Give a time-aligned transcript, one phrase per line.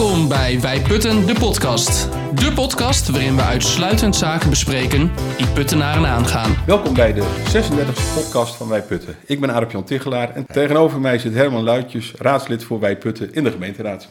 [0.00, 2.08] Welkom bij Wij Putten, de podcast.
[2.34, 6.56] De podcast waarin we uitsluitend zaken bespreken die puttenaren aangaan.
[6.66, 9.16] Welkom bij de 36e podcast van Wij Putten.
[9.26, 13.44] Ik ben Arp-Jan Tichelaar en tegenover mij zit Herman Luitjes, raadslid voor Wij Putten in
[13.44, 14.08] de gemeenteraad.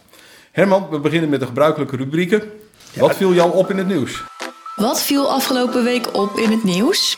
[0.52, 2.42] Herman, we beginnen met de gebruikelijke rubrieken.
[2.94, 4.24] Wat viel jou op in het nieuws?
[4.76, 7.18] Wat viel afgelopen week op in het nieuws?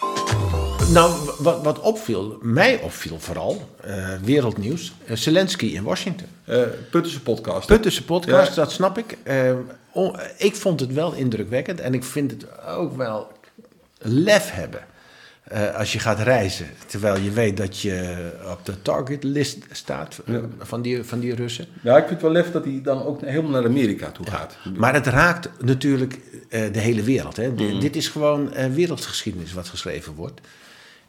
[0.93, 6.27] Nou, wat, wat opviel, mij opviel vooral, eh, wereldnieuws, eh, Zelensky in Washington.
[6.45, 7.67] Eh Puttense podcast.
[7.67, 8.55] Puttense podcast, Ja.
[8.55, 9.17] dat snap ik.
[10.37, 13.31] Ik vond het wel indrukwekkend en ik vind het ook wel
[13.97, 14.81] lef hebben.
[15.75, 20.81] als je gaat reizen, terwijl je weet dat je op de targetlist staat eh, van,
[20.81, 21.65] die, van die Russen.
[21.81, 24.57] Ja, ik vind het wel lef dat hij dan ook helemaal naar Amerika toe gaat.
[24.77, 26.19] Maar het raakt natuurlijk
[26.49, 27.35] de hele wereld.
[27.35, 27.51] Hè.
[27.55, 30.41] D- Dit is gewoon wereldgeschiedenis wat geschreven wordt.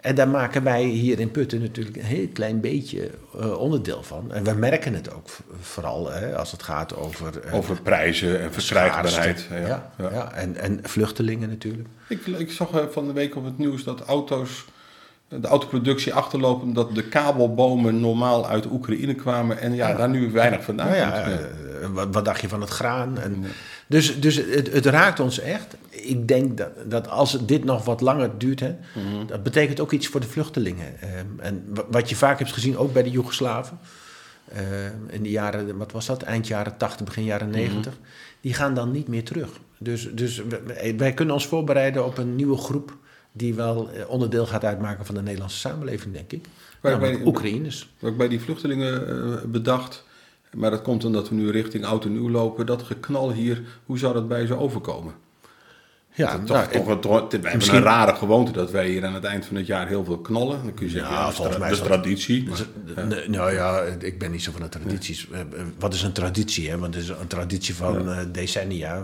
[0.02, 4.32] En daar maken wij hier in Putten natuurlijk een heel klein beetje eh, onderdeel van.
[4.32, 5.28] En we merken het ook
[5.60, 7.40] vooral hè, als het gaat over...
[7.40, 9.38] eh, Over prijzen en verkrijgbaarheid.
[9.40, 9.68] schaarste.
[9.68, 11.88] Ja, ja, En, en vluchtelingen natuurlijk.
[12.08, 14.64] Ik, ik zag eh, van de week op het nieuws dat auto's,
[15.28, 20.64] de autoproductie achterlopen omdat de kabelbomen normaal uit Oekraïne kwamen en ja, daar nu weinig
[20.64, 21.14] vandaan Nou komt.
[21.24, 21.28] ja,
[21.80, 21.88] Ja.
[21.92, 23.18] wat, wat dacht je van het graan?
[23.18, 23.44] En,
[23.88, 25.76] Dus, dus het, het raakt ons echt.
[25.90, 29.26] Ik denk dat, dat als dit nog wat langer duurt, hè, Mhm.
[29.26, 31.00] dat betekent ook iets voor de vluchtelingen.
[31.00, 33.78] Ehm, en wa- wat je vaak hebt gezien, ook bij de Joegoslaven,
[34.52, 34.62] ehm,
[35.08, 37.56] in de jaren, wat was dat, eind jaren 80, begin jaren Mhm.
[37.58, 37.98] 90,
[38.40, 39.48] die gaan dan niet meer terug.
[39.78, 42.96] Dus, dus we- wij kunnen ons voorbereiden op een nieuwe groep
[43.32, 46.44] die wel eh, onderdeel gaat uitmaken van de Nederlandse samenleving, denk ik.
[46.80, 47.92] Waar bij- Oekraïners.
[47.98, 50.04] Wat ik bij die vluchtelingen eh, bedacht,
[50.56, 53.98] maar dat komt omdat we nu richting oud en nieuw lopen, dat geknal hier, hoe
[53.98, 55.14] zou dat bij ze overkomen?
[56.14, 59.14] Ja, toch, nou, toch, toch, we hebben misschien- een rare gewoonte dat wij hier aan
[59.14, 60.62] het eind van het jaar heel veel knallen.
[60.62, 62.44] Dan kun je zeggen, Ja, volgens mij is dat- traditie.
[62.44, 65.28] Dus, maar- eh, nou ja, ik ben niet zo van de tradities.
[65.30, 65.46] Eh, eh,
[65.78, 66.70] Wat is een traditie?
[66.70, 66.78] Hè?
[66.78, 69.02] Want het is een traditie van decennia.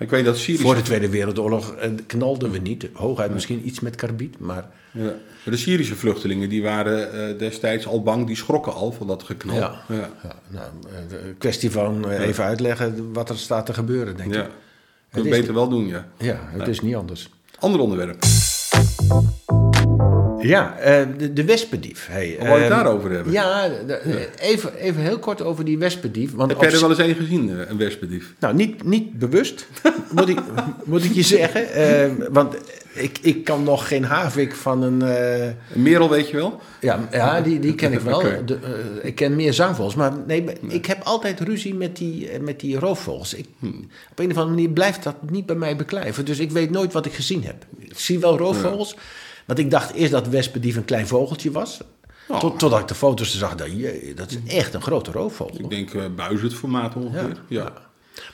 [0.00, 2.88] Ik weet dat Syrische, Voor de Tweede Wereldoorlog eh, knalden we niet.
[2.92, 4.68] Hooguit misschien iets met karbiet, maar...
[4.90, 5.12] ja,
[5.44, 9.56] de Syrische vluchtelingen die waren eh, destijds al bang, die schrokken al van dat geknal.
[9.56, 9.82] Ja.
[9.88, 10.10] Ja.
[10.22, 10.64] Ja, nou,
[11.10, 14.40] eh, kwestie van even uitleggen wat er staat te gebeuren, denk Ja.
[14.42, 14.48] ik.
[15.10, 16.08] Kun je Het is- beter wel doen, ja.
[16.18, 17.28] Ja, het is niet anders.
[17.58, 18.18] Ander onderwerp.
[20.40, 22.06] Ja, eh, de, de wespendief.
[22.10, 23.32] Hey, Wou je het eh, daarover hebben?
[23.32, 23.70] Ja,
[24.38, 26.34] even, even heel kort over die wespendief.
[26.34, 28.34] Want Heb jij er wel eens een gezien, eh, een wespendief?
[28.38, 29.66] Nou, niet, niet bewust,
[30.14, 30.38] moet ik,
[30.84, 31.72] moet ik je zeggen.
[31.72, 32.54] Eh, want
[32.92, 35.02] ik, ik kan nog geen havik van een...
[35.02, 36.60] eh, Een merel weet je wel?
[36.80, 38.22] ja, ja die, die ken ik wel.
[38.46, 38.58] De,
[39.02, 39.94] ik ken meer zangvogels.
[39.94, 43.34] Maar nee, ik heb altijd ruzie met die, met die roofvogels.
[43.34, 43.46] Ik,
[44.10, 46.24] Op een of andere manier blijft dat niet bij mij beklijven.
[46.24, 47.64] Dus ik weet nooit wat ik gezien heb.
[47.78, 48.96] Ik zie wel roofvogels.
[49.50, 51.80] Want ik dacht eerst dat wespendief een klein vogeltje was.
[52.28, 52.38] Oh.
[52.38, 53.54] Tot, totdat ik de foto's zag.
[53.54, 55.58] Dat, jee, dat is echt een grote roofvogel.
[55.58, 57.36] Ik denk uh, buizendformaat ongeveer.
[57.48, 57.62] Ja.
[57.62, 57.72] Ja.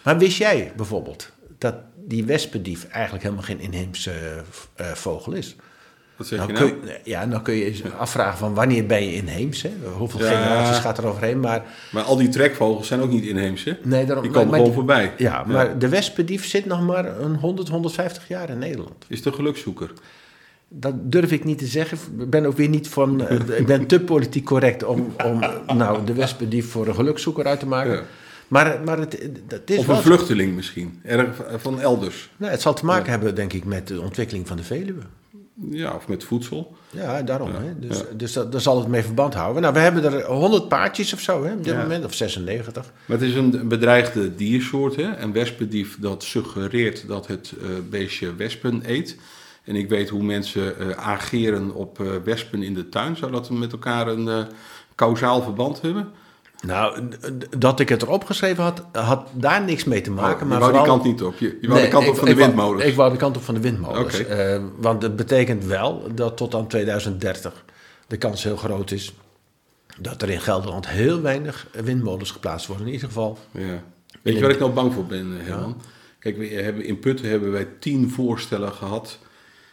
[0.02, 1.74] Maar wist jij bijvoorbeeld dat
[2.06, 4.12] die wespendief eigenlijk helemaal geen inheemse
[4.74, 5.56] eh, vogel is?
[6.16, 6.86] Wat zeg Nou je kun nou?
[6.86, 9.62] je, ja, dan kun je eens afvragen van wanneer ben je inheems?
[9.62, 9.70] Hè?
[9.96, 10.26] Hoeveel Ja.
[10.26, 11.40] generaties gaat er overheen?
[11.40, 13.72] Maar, Maar al die trekvogels zijn ook niet inheems, hè?
[13.82, 15.12] nee, daarom, Die komen maar- gewoon voorbij.
[15.18, 19.04] Ja, maar de wespendief zit nog maar een 100, 150 jaar in Nederland.
[19.08, 19.92] Is de gelukzoeker.
[20.68, 21.98] Dat durf ik niet te zeggen.
[22.18, 23.26] Ik ben ook weer niet van.
[23.26, 25.38] eh, ik ben te politiek correct om, om
[25.76, 27.92] nou, de wespendief voor een gelukzoeker uit te maken.
[27.92, 28.02] Ja.
[28.48, 29.96] Maar, maar het, het is Of wel.
[29.96, 31.00] een vluchteling misschien.
[31.04, 32.30] Erg van elders.
[32.36, 35.00] Nou, het zal te maken hebben, denk ik, met de ontwikkeling van de Veluwe.
[35.70, 36.76] Ja, of met voedsel.
[36.90, 37.50] Ja, daarom.
[37.50, 37.78] Ja, Hè?
[37.78, 38.04] Dus, ja.
[38.16, 39.62] dus dat, daar zal het mee verband houden.
[39.62, 41.80] Nou, we hebben er 100 paardjes of zo hè, op dit Ja.
[41.82, 42.92] moment, of 96.
[43.06, 45.10] Maar het is een bedreigde diersoort, hè?
[45.12, 49.16] En wespendief dat suggereert dat het eh, beestje wespen eet.
[49.66, 53.16] En ik weet hoe mensen eh, ageren op eh, wespen in de tuin.
[53.16, 54.42] Zou dat met elkaar een eh
[54.94, 56.08] kausaal verband hebben?
[56.66, 57.08] Nou,
[57.58, 60.34] dat ik het erop geschreven had, had daar niks mee te maken.
[60.34, 61.34] Oh, je maar wou die kant niet op.
[61.38, 62.84] Je, je wou Nee, de kant ik- op van de wou- windmolens.
[62.84, 64.22] Ik wou de kant op van de windmolens.
[64.76, 67.64] Want het betekent wel dat tot aan 2030
[68.06, 69.14] de kans heel groot is
[70.00, 72.86] dat er in Gelderland heel weinig windmolens geplaatst worden.
[72.86, 73.38] In ieder geval.
[73.50, 73.82] Ja.
[74.22, 75.80] Weet je waar ik nou bang voor ben, Herman?
[76.18, 79.18] Kijk, we hebben, in Putten hebben wij tien voorstellen gehad.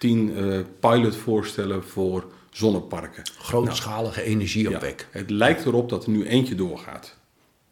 [0.04, 3.24] Tien eh, pilotvoorstellen voor zonneparken.
[3.38, 5.08] Grootschalige Ja, energieopwek.
[5.12, 7.18] het lijkt erop dat er nu eentje doorgaat.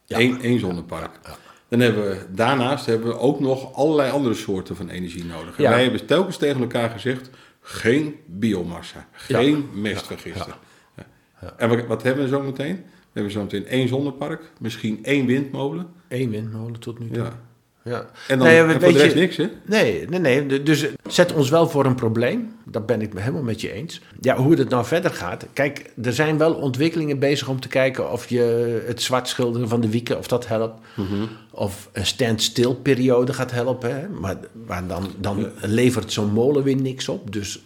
[0.05, 0.19] Ja.
[0.19, 1.19] Eén, één zonnepark.
[1.67, 5.57] Dan hebben we, daarnaast hebben we ook nog allerlei andere soorten van energie nodig.
[5.57, 7.29] En wij hebben telkens tegen elkaar gezegd,
[7.61, 10.57] geen biomassa, geen mestvergister.
[11.41, 11.53] Ja.
[11.57, 12.75] En wat, wat hebben we zo meteen?
[12.75, 12.83] We
[13.13, 15.87] hebben zo meteen één zonnepark, misschien één windmolen.
[16.07, 17.23] Eén windmolen tot nu toe.
[17.23, 17.39] Ja.
[17.83, 18.05] Ja.
[18.27, 19.49] En dan Nee, weet je- niks, hè?
[19.65, 20.63] Nee, nee, nee.
[20.63, 22.55] Dus zet ons wel voor een probleem.
[22.65, 24.01] Dat ben ik me helemaal met je eens.
[24.19, 25.45] Ja, hoe het nou verder gaat.
[25.53, 29.81] Kijk, er zijn wel ontwikkelingen bezig om te kijken of je het zwart schilderen van
[29.81, 30.79] de wieken, of dat helpt.
[31.51, 33.95] Of een standstill periode gaat helpen.
[33.99, 34.09] Hè?
[34.09, 34.35] Maar,
[34.67, 37.31] maar dan, dan levert zo'n molen weer niks op.
[37.31, 37.59] Dus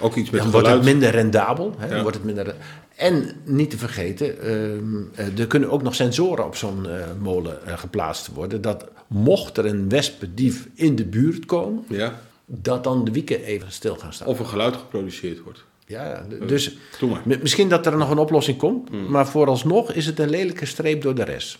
[0.00, 1.74] Ook iets met dan het wordt het minder rendabel.
[1.78, 1.94] Hè?
[1.94, 2.02] Ja.
[2.02, 2.54] Wordt het minder,
[2.96, 7.66] en niet te vergeten, ehm, eh, er kunnen ook nog sensoren op zo'n eh, molen
[7.66, 8.60] eh, geplaatst worden.
[8.60, 12.20] Dat mocht er een wespendief in de buurt komen, Ja.
[12.46, 14.26] dat dan de wieken even stil gaan staan.
[14.26, 15.64] Of een geluid geproduceerd wordt.
[15.86, 16.76] Ja, dus
[17.24, 21.14] misschien dat er nog een oplossing komt, maar vooralsnog is het een lelijke streep door
[21.14, 21.58] de rest.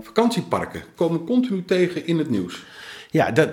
[0.00, 2.62] Vakantieparken komen continu tegen in het nieuws.
[3.10, 3.50] Ja, dat,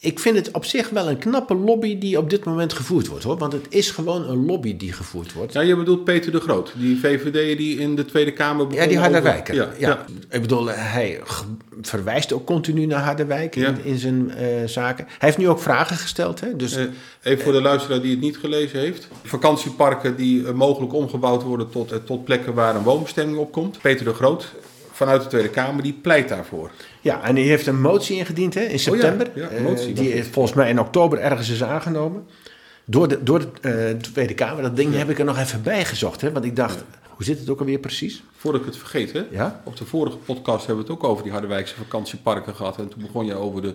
[0.00, 3.24] ik vind het op zich wel een knappe lobby die op dit moment gevoerd wordt
[3.24, 3.36] hoor.
[3.38, 5.52] Want het is gewoon een lobby die gevoerd wordt.
[5.52, 8.98] Ja, je bedoelt Peter de Groot, die VVD die in de Tweede Kamer Ja, die
[8.98, 9.54] Harderwijker.
[9.54, 10.04] Ja, Ja, ja.
[10.30, 11.44] Ik bedoel, hij g-
[11.82, 13.66] verwijst ook continu naar Harderwijk Ja.
[13.68, 15.04] in, in zijn eh, zaken.
[15.08, 16.40] Hij heeft nu ook vragen gesteld.
[16.40, 16.56] Hè?
[16.56, 16.84] Dus, Eh,
[17.22, 19.08] even voor de luisteraar die het niet gelezen heeft.
[19.22, 23.78] Vakantieparken die eh, mogelijk omgebouwd worden tot, eh, tot plekken waar een woonbestemming op komt.
[23.82, 24.52] Peter de Groot
[24.96, 26.70] vanuit de Tweede Kamer, die pleit daarvoor.
[27.00, 29.26] ja, en hij heeft een motie ingediend hè, in september.
[29.28, 30.28] Oh ja, eh, motie, die was het.
[30.28, 32.26] volgens mij in oktober ergens is aangenomen.
[32.84, 34.62] Door de, door de eh, Tweede Kamer.
[34.62, 36.20] Dat ding heb ik er nog even bij gezocht.
[36.20, 36.32] Hè?
[36.32, 38.22] Want ik dacht, hoe zit het ook alweer precies?
[38.36, 39.24] Voordat ik het vergeet, hè?
[39.30, 39.62] Ja?
[39.64, 42.78] op de vorige podcast hebben we het ook over die Harderwijkse vakantieparken gehad.
[42.78, 43.74] En toen begon je over de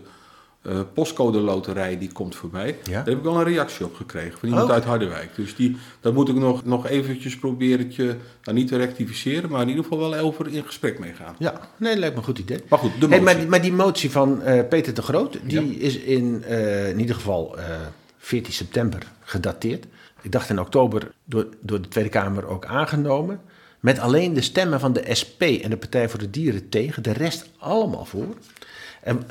[0.61, 2.77] eh, postcode loterij die komt voorbij.
[2.83, 2.91] Ja.
[2.91, 4.73] Daar heb ik wel een reactie op gekregen van iemand Oh.
[4.73, 5.35] uit Harderwijk.
[5.35, 9.61] Dus die, dat moet ik nog, nog eventjes proberen, te, nou, niet te rectificeren, maar
[9.61, 11.35] in ieder geval wel over in gesprek mee gaan.
[11.39, 12.59] Ja, nee, dat lijkt me een goed idee.
[12.69, 15.77] Maar goed, de Hey, maar, die- maar die motie van eh, Peter de Groot, die
[15.77, 15.81] Ja.
[15.85, 17.65] is in, eh, in ieder geval eh
[18.17, 19.85] 14 september gedateerd.
[20.21, 23.41] Ik dacht in oktober door, door de Tweede Kamer ook aangenomen.
[23.79, 27.11] Met alleen de stemmen van de SP en de Partij voor de Dieren tegen, de
[27.13, 28.35] rest allemaal voor.
[29.01, 29.25] En,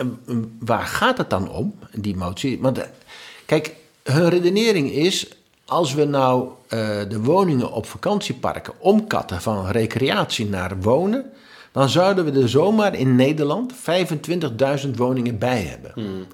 [0.58, 2.58] waar gaat het dan om, die motie?
[2.60, 2.84] Want eh,
[3.46, 5.28] kijk, hun redenering is,
[5.64, 6.78] als we nou eh,
[7.08, 11.32] de woningen op vakantieparken omkatten van recreatie naar wonen,
[11.72, 13.72] dan zouden we er zomaar in Nederland
[14.84, 16.26] 25.000 woningen bij hebben.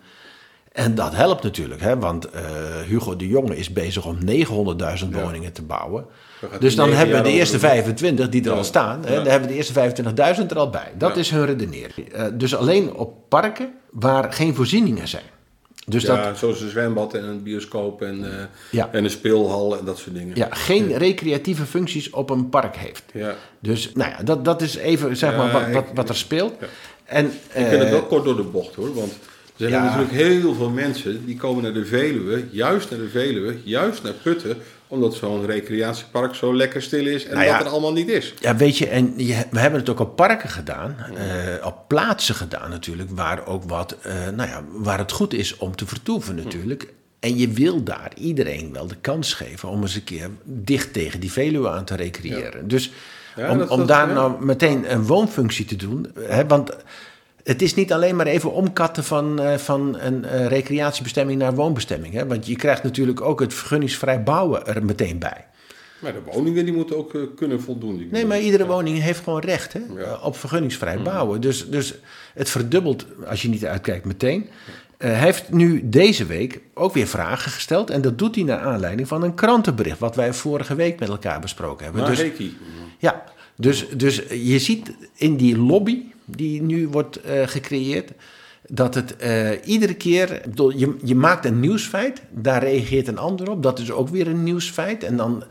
[0.73, 2.43] En dat helpt natuurlijk, hè, want eh,
[2.87, 6.07] Hugo de Jonge is bezig om 900.000 woningen te bouwen.
[6.61, 8.57] Dus dan hebben we de eerste over- 25 die er Ja.
[8.57, 9.15] al staan, hè, Ja.
[9.17, 10.93] dan hebben we de eerste 25.000 er al bij.
[10.99, 11.21] Dat Ja.
[11.21, 12.13] is hun redenering.
[12.13, 15.23] Eh, dus alleen op parken waar geen voorzieningen zijn.
[15.89, 18.89] Dus dat, ja, zoals een zwembad en een bioscoop en, eh, Ja.
[18.93, 20.37] en een speelhal en dat soort dingen.
[20.37, 23.03] ja, geen recreatieve functies op een park heeft.
[23.13, 23.35] Ja.
[23.61, 26.53] Dus nou ja, dat, dat is even zeg maar wat, wat, er speelt.
[27.05, 30.13] En, Ik vind het eh, wel kort door de bocht hoor, want er zijn natuurlijk
[30.13, 34.57] heel veel mensen die komen naar de Veluwe, juist naar de Veluwe, juist naar Putten,
[34.89, 37.57] omdat zo'n recreatiepark zo lekker stil is en Nou ja.
[37.59, 38.35] dat er allemaal niet is.
[38.41, 42.35] Ja, weet je, en je, we hebben het ook op parken gedaan, eh, op plaatsen
[42.35, 46.35] gedaan natuurlijk, waar ook wat, eh, nou ja, waar het goed is om te vertoeven
[46.35, 46.93] natuurlijk.
[47.21, 51.21] En je wil daar iedereen wel de kans geven om eens een keer dicht tegen
[51.21, 52.69] die Veluwe aan te recreëren.
[52.69, 52.91] Dus
[53.51, 56.77] om, dat- om dat- daar nou meteen een woonfunctie te doen, hè, want
[57.47, 62.15] het is niet alleen maar even omkatten van, eh, van een eh, recreatiebestemming naar woonbestemming.
[62.15, 65.45] Hè, want je krijgt natuurlijk ook het vergunningsvrij bouwen er meteen bij.
[65.99, 67.97] Maar de woningen die moeten ook eh, kunnen voldoen.
[67.99, 70.19] Die- Nee, maar iedere woning heeft gewoon recht hè, Ja.
[70.23, 71.41] op vergunningsvrij bouwen.
[71.41, 71.95] Dus, dus
[72.35, 74.49] het verdubbelt, als je niet uitkijkt, meteen.
[74.99, 77.91] Hij heeft nu deze week ook weer vragen gesteld.
[77.91, 79.99] En dat doet hij naar aanleiding van een krantenbericht...
[79.99, 82.03] wat wij vorige week met elkaar besproken hebben.
[82.03, 82.57] Maar dus, Heki,
[82.99, 83.25] ja,
[83.57, 88.11] dus, dus je ziet in die lobby die nu wordt eh, gecreëerd...
[88.69, 90.41] dat het eh, iedere keer...
[90.45, 93.63] bedoel, je, je maakt een nieuwsfeit, daar reageert een ander op.
[93.63, 95.05] Dat is ook weer een nieuwsfeit.
[95.05, 95.45] En dan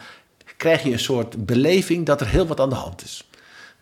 [0.57, 3.29] krijg je een soort beleving dat er heel wat aan de hand is.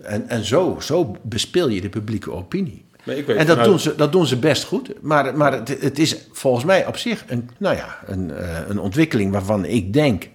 [0.03, 2.85] En, en zo, zo bespeel je de publieke opinie.
[3.03, 5.01] Maar ik weet En dat vanuit- doen, ze, dat doen ze best goed.
[5.01, 8.79] Maar, maar het, het is volgens mij op zich een, nou ja, een, eh, een
[8.79, 10.29] ontwikkeling waarvan ik denk...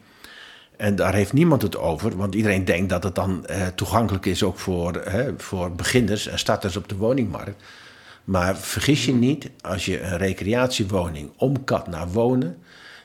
[0.78, 4.42] En daar heeft niemand het over, want iedereen denkt dat het dan eh, toegankelijk is
[4.42, 7.62] ook voor, hè, voor beginners en starters op de woningmarkt.
[8.24, 12.56] Maar vergis je niet, als je een recreatiewoning omkat naar wonen,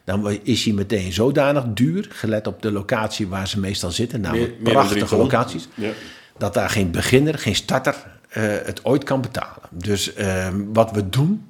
[0.03, 4.60] dan is die meteen zodanig duur, gelet op de locatie waar ze meestal zitten, namelijk
[4.60, 5.89] Meer- prachtige locaties, Ja.
[6.38, 7.96] dat daar geen beginner, geen starter
[8.30, 9.62] eh, het ooit kan betalen.
[9.70, 11.48] Dus ehm, wat we doen,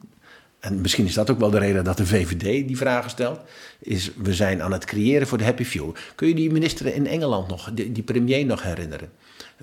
[0.63, 3.39] en misschien is dat ook wel de reden dat de VVD die vragen stelt,
[3.79, 5.91] is we zijn aan het creëren voor de happy few.
[6.15, 9.09] Kun je die minister in Engeland nog, die, die premier nog herinneren?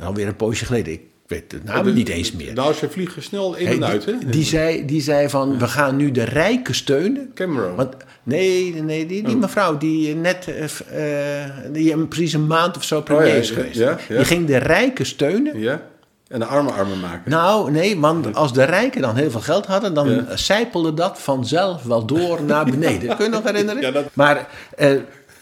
[0.01, 2.55] Alweer een poosje geleden, ik weet de naam de- niet eens meer.
[2.55, 4.19] Nou, ze vliegen snel in Hey, en uit, hè?
[4.19, 7.31] die, die, zei, die zei van, we gaan nu de rijken steunen.
[7.35, 7.75] Cameron.
[7.77, 10.49] Want, nee, nee die, die mevrouw die net
[10.91, 13.79] eh, die precies een maand of zo premier Oh ja, is geweest.
[13.79, 14.17] ja, ja.
[14.17, 15.89] Die ging de rijken steunen Ja?
[16.31, 17.31] En de armen armer maken.
[17.31, 20.37] Nou, nee, want als de rijken dan heel veel geld hadden, dan Ja.
[20.37, 23.09] zijpelde dat vanzelf wel door naar beneden.
[23.17, 23.83] Kun je nog herinneren?
[23.83, 24.91] Ja, dat- Maar eh,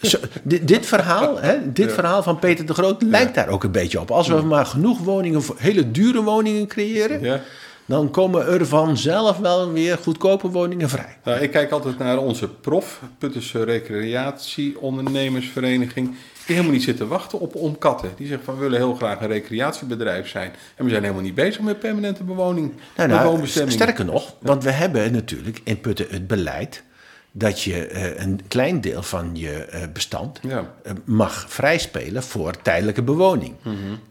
[0.01, 1.93] zo, dit, dit verhaal, hè, dit Ja.
[1.93, 4.11] verhaal van Peter de Groot lijkt daar ook een beetje op.
[4.11, 7.41] Als we maar genoeg woningen, hele dure woningen creëren,
[7.85, 11.17] dan komen er vanzelf wel weer goedkope woningen vrij.
[11.23, 16.15] Nou, ik kijk altijd naar onze prof, Puttense Recreatieondernemersvereniging.
[16.49, 18.11] Die helemaal niet zitten wachten op omkatten.
[18.17, 20.51] Die zeggen van we willen heel graag een recreatiebedrijf zijn.
[20.75, 22.73] En we zijn helemaal niet bezig met permanente bewoning.
[22.95, 23.73] Nou, nou, woonbestemming.
[23.73, 26.83] sterker nog, want we hebben natuurlijk in Putten het beleid
[27.31, 30.73] dat je eh, een klein deel van je eh, bestand Ja.
[30.83, 33.55] eh, mag vrijspelen voor tijdelijke bewoning.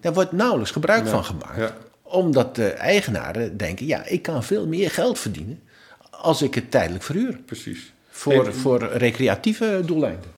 [0.00, 1.52] Daar wordt nauwelijks gebruik van gemaakt.
[1.52, 1.60] Mhm.
[1.60, 1.76] ja.
[2.02, 5.60] Omdat de eigenaren denken, ja, ik kan veel meer geld verdienen
[6.10, 7.38] als ik het tijdelijk verhuur.
[7.46, 7.92] Precies.
[8.10, 10.36] Voor, voor recreatieve doeleinden.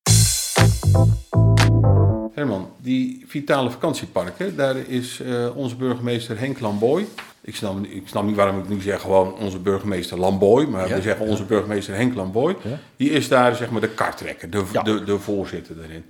[2.35, 7.07] Herman, die vitale vakantieparken, daar is eh, onze burgemeester Henk Lamboy.
[7.43, 10.95] Ik snap, ik snap niet waarom ik nu zeg gewoon onze burgemeester Lamboy, maar Ja,
[10.95, 12.57] we zeggen onze burgemeester Henk Lamboy.
[12.63, 12.79] Ja.
[12.97, 16.05] Die is daar zeg maar de kartrekker, de, de, de voorzitter daarin.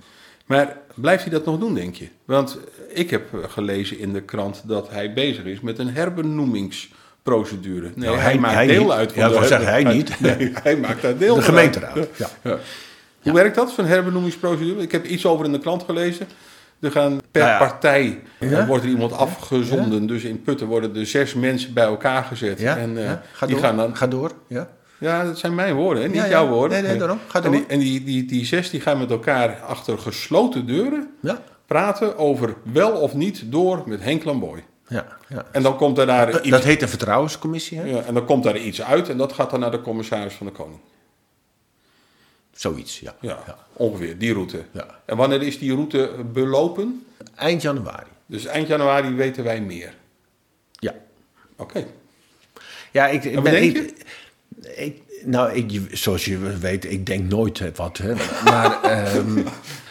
[0.45, 2.07] Maar blijft hij dat nog doen, denk je?
[2.25, 2.57] Want
[2.93, 7.91] ik heb gelezen in de krant dat hij bezig is met een herbenoemingsprocedure.
[7.95, 8.91] Nee, Nou, hij, hij- maakt hij deel niet.
[8.91, 10.19] uit van Ja, de zeggen, hij niet.
[10.19, 12.09] Nee, hij maakt daar deel De van gemeenteraad, uit.
[12.17, 12.29] ja.
[12.43, 12.57] Ja.
[13.23, 14.81] Hoe werkt dat, zo'n herbenoemingsprocedure?
[14.81, 16.27] Ik heb iets over in de krant gelezen.
[16.79, 17.57] Er gaan per Nou ja.
[17.67, 18.47] partij Ja.
[18.49, 20.07] er wordt er iemand afgezonden.
[20.07, 22.59] Dus in Putten worden er zes mensen bij elkaar gezet.
[22.59, 23.63] Ja, en eh, ga die door.
[23.65, 23.95] gaan dan.
[23.95, 24.31] Ga door.
[24.47, 24.69] Ja.
[24.97, 26.09] Ja, dat zijn mijn woorden, hè?
[26.09, 26.81] niet jouw woorden.
[26.81, 27.19] Nee, nee, daarom.
[27.27, 27.69] Ga En, die, door.
[27.69, 31.09] en die, die, die zes die gaan met elkaar achter gesloten deuren
[31.65, 34.63] praten over wel of niet door met Henk Lamboy.
[34.87, 35.05] Ja.
[35.27, 35.45] Ja.
[35.51, 37.83] En dan komt er daar iets, Dat heet een vertrouwenscommissie, hè?
[37.85, 40.45] ja, en dan komt daar iets uit en dat gaat dan naar de commissaris van
[40.45, 40.79] de Koning.
[42.53, 43.15] Zoiets, ja.
[43.21, 43.57] Ja, Ja.
[43.73, 44.63] ongeveer, die route.
[44.71, 44.99] Ja.
[45.05, 47.05] En wanneer is die route belopen?
[47.35, 48.09] Eind januari.
[48.25, 49.93] Dus eind januari weten wij meer.
[50.71, 50.93] Ja.
[51.55, 51.85] Oké.
[52.91, 53.51] Ja, ik, ik ben.
[53.53, 53.93] denk ik,
[54.75, 57.97] ik- nou, ik, zoals je weet, ik denk nooit wat.
[57.97, 58.13] Hè.
[58.43, 59.37] Maar ehm,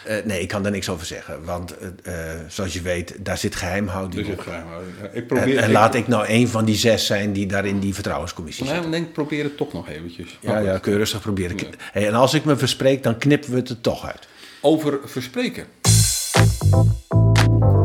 [0.05, 1.43] eh, nee, ik kan daar niks over zeggen.
[1.43, 4.39] Want eh, eh, zoals je weet, daar zit geheimhouding Dus op.
[4.41, 4.93] geheimhouding.
[5.01, 7.65] Ja, Ik En, probeer, en laat ik nou een van die zes zijn die daar
[7.65, 8.75] in die vertrouwenscommissie zit.
[8.75, 10.37] Nee, ik denk, probeer het toch nog eventjes.
[10.41, 11.57] Ja, ja, kun je rustig proberen.
[11.91, 14.27] Hey, en als ik me verspreek, dan knippen we het er toch uit.
[14.61, 15.65] Over verspreken.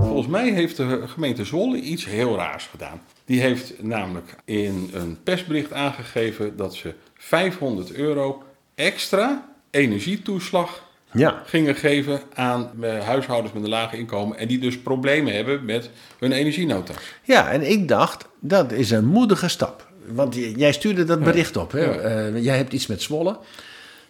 [0.00, 3.00] Volgens mij heeft de gemeente Zwolle iets heel raars gedaan.
[3.24, 8.42] Die heeft namelijk in een persbericht aangegeven dat ze 500 euro
[8.74, 10.84] extra energietoeslag
[11.16, 11.42] Ja.
[11.46, 14.38] gingen geven aan eh, huishoudens met een laag inkomen.
[14.38, 16.94] En die dus problemen hebben met hun energienota.
[17.22, 19.86] Ja, en ik dacht, dat is een moedige stap.
[20.06, 21.72] Want jij stuurde dat bericht op.
[21.72, 21.84] Hè?
[21.84, 21.92] Ja.
[21.92, 23.38] Eh, jij hebt iets met Zwolle.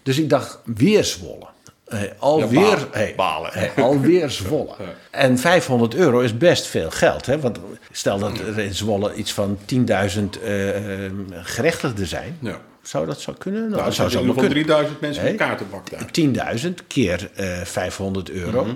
[0.03, 1.47] Dus ik dacht, weer Zwolle.
[1.87, 2.89] Eh, alweer, Ja, balen.
[2.93, 3.51] hey, Balen.
[3.53, 4.75] hey, alweer Zwolle.
[4.79, 4.85] Ja.
[5.11, 7.27] En 500 euro is best veel geld.
[7.27, 7.41] Hè?
[7.41, 7.59] Want
[7.93, 11.13] stel dat er in Zwolle iets van 10.000 eh, eh,
[11.43, 12.39] gerechtigden zijn.
[12.41, 12.61] Ja.
[12.83, 13.61] Zou dat zo kunnen?
[13.61, 14.51] Nou, Nou, dat zou zo kunnen.
[14.51, 15.31] 3000 mensen Hey.
[15.33, 16.11] met kaartenbak daar.
[16.11, 18.65] 10.000 keer eh 500 euro.
[18.65, 18.75] Mhm.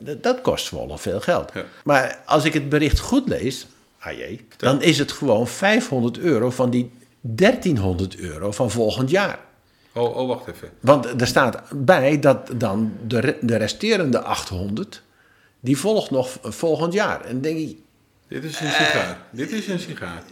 [0.00, 1.52] Dat, dat kost Zwolle veel geld.
[1.84, 3.66] Maar als ik het bericht goed lees,
[3.98, 9.38] ah jee, dan is het gewoon 500 euro van die 1300 euro van volgend jaar.
[9.94, 10.70] Oh, oh, wacht even.
[10.80, 15.02] Want er staat bij dat dan de, de resterende 800,
[15.60, 17.20] die volgt nog volgend jaar.
[17.24, 17.76] En dan denk ik,
[18.28, 19.18] Dit is een sigaar.
[19.30, 20.22] Dit is een sigaar.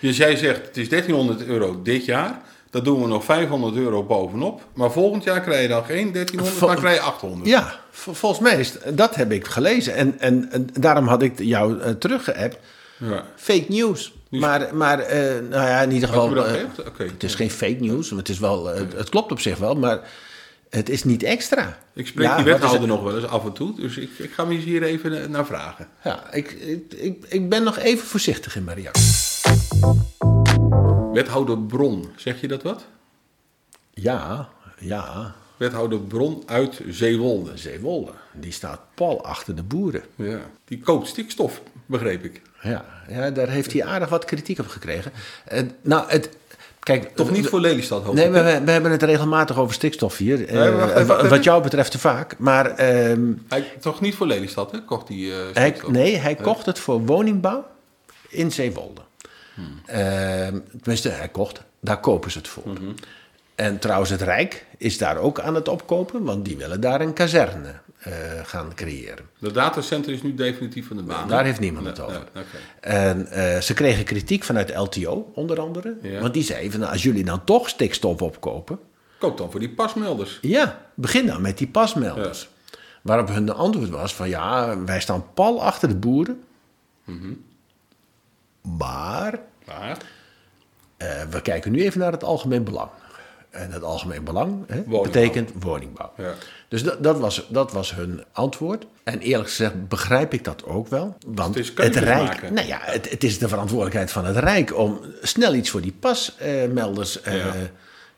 [0.00, 2.40] Dus jij zegt, het is 1300 euro dit jaar.
[2.70, 4.62] Dat doen we nog 500 euro bovenop.
[4.72, 7.48] Maar volgend jaar krijg je dan geen 1300, Vol- maar krijg je 800.
[7.48, 9.94] ja, volgens mij is dat heb ik gelezen.
[9.94, 12.58] En, en, en daarom had ik jou uh, teruggeappt.
[13.00, 13.24] Ja.
[13.36, 14.12] Fake news.
[14.30, 16.46] Dus- Maar, maar eh, nou ja, in ieder geval.
[16.46, 16.62] eh.
[16.96, 19.74] Het is geen fake news, maar het, is wel, eh, het klopt op zich wel,
[19.74, 20.00] maar
[20.70, 21.78] het is niet extra.
[21.94, 22.88] Ik spreek Ja, die wethouder het?
[22.88, 23.74] nog wel eens af en toe.
[23.76, 25.88] Dus ik, ik ga me hier even naar vragen.
[26.04, 29.04] Ja, ik, ik, ik, ik ben nog even voorzichtig in mijn reactie.
[31.12, 32.84] Wethouder Bron, zeg je dat wat?
[33.90, 37.56] Ja, ja, Wethouder Bron uit Zeewolde.
[37.56, 40.02] Zeewolde, die staat pal achter de boeren.
[40.16, 40.40] Ja.
[40.64, 42.42] Die koopt stikstof, begreep ik.
[42.62, 45.12] Ja, ja daar heeft hij aardig wat kritiek op gekregen.
[45.44, 46.28] Eh, nou, het,
[46.80, 50.16] kijk, Toch niet voor Lelystad, hoop Nee, ik, we, we hebben het regelmatig over stikstof
[50.16, 50.46] hier.
[50.46, 52.38] Eh, Nee, wacht wacht wat jou betreft te vaak.
[52.38, 54.84] Maar ehm, Hij, toch niet voor Lelystad, hè?
[54.84, 55.90] Kocht die hij, stikstof.
[55.90, 57.66] nee, hij kocht het voor woningbouw
[58.28, 59.00] in Zeewolde.
[59.54, 59.80] Hmm.
[59.86, 61.62] Ehm, tenminste, hij kocht.
[61.80, 62.68] Daar kopen ze het voor.
[62.68, 62.92] Mhm.
[63.54, 67.12] En trouwens, het Rijk is daar ook aan het opkopen, want die willen daar een
[67.12, 69.24] kazerne eh, gaan creëren.
[69.38, 71.28] De datacenter is nu definitief van de baan.
[71.28, 72.24] Daar heeft niemand het over.
[72.80, 75.96] En eh, ze kregen kritiek vanuit LTO, onder andere.
[76.02, 76.20] Ja.
[76.20, 78.78] Want die zei van, nou, als jullie dan toch stikstof opkopen...
[79.18, 80.38] Koop dan voor die pasmelders.
[80.40, 82.48] Ja, begin dan met die pasmelders.
[83.02, 86.42] Waarop hun antwoord was van, ja, wij staan pal achter de boeren.
[87.04, 87.32] Mhm.
[88.78, 89.98] Maar Maar,
[90.96, 92.90] eh, we kijken nu even naar het algemeen belang.
[93.50, 95.02] En het algemeen belang hè, Woningbouw.
[95.02, 96.12] betekent woningbouw.
[96.16, 96.34] ja.
[96.68, 98.86] Dus dat, dat, was, dat was hun antwoord.
[99.04, 101.16] En eerlijk gezegd begrijp ik dat ook wel.
[101.26, 102.54] Want Het is het, Rijk, maken.
[102.54, 105.94] nou ja, het, het is de verantwoordelijkheid van het Rijk om snel iets voor die
[106.00, 107.52] pasmelders eh, Ja.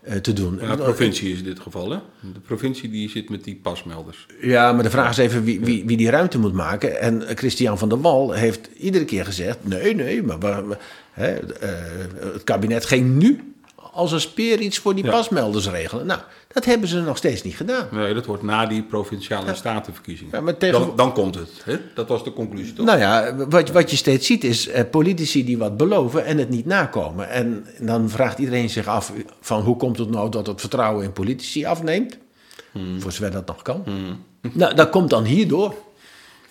[0.02, 0.58] eh, te doen.
[0.60, 1.98] Ja, de provincie is in dit geval, hè?
[2.32, 4.26] De provincie die zit met die pasmelders.
[4.40, 7.00] Ja, maar de vraag is even wie, wie, wie die ruimte moet maken.
[7.00, 10.38] En Christian van der Wal heeft iedere keer gezegd: nee, nee, maar
[11.12, 11.70] hè, eh,
[12.32, 13.51] het kabinet ging nu
[13.92, 15.10] als een speer iets voor die Ja.
[15.10, 16.06] pasmelders regelen.
[16.06, 17.88] Nou, dat hebben ze nog steeds niet gedaan.
[17.90, 20.32] Nee, dat wordt na die provinciale statenverkiezingen.
[20.34, 21.50] Ja, maar tegen- dan, dan komt het.
[21.64, 21.76] Hè?
[21.94, 22.86] Dat was de conclusie, toch?
[22.86, 26.48] Nou ja, wat, wat je steeds ziet is eh, politici die wat beloven en het
[26.48, 27.28] niet nakomen.
[27.30, 31.12] En dan vraagt iedereen zich af van hoe komt het nou dat het vertrouwen in
[31.12, 32.18] politici afneemt?
[32.98, 33.84] Voor zover dat nog kan.
[34.52, 35.74] Nou, dat komt dan hierdoor.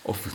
[0.02, 0.28] Of,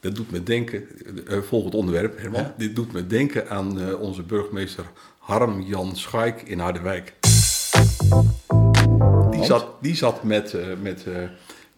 [0.00, 0.84] dat doet me denken,
[1.28, 2.52] eh, volgend onderwerp, Herman.
[2.56, 4.84] Dit doet me denken aan eh, onze burgemeester
[5.28, 7.14] Harm-Jan Schaik in Harderwijk.
[9.30, 11.14] Die zat, die zat met, eh, met eh,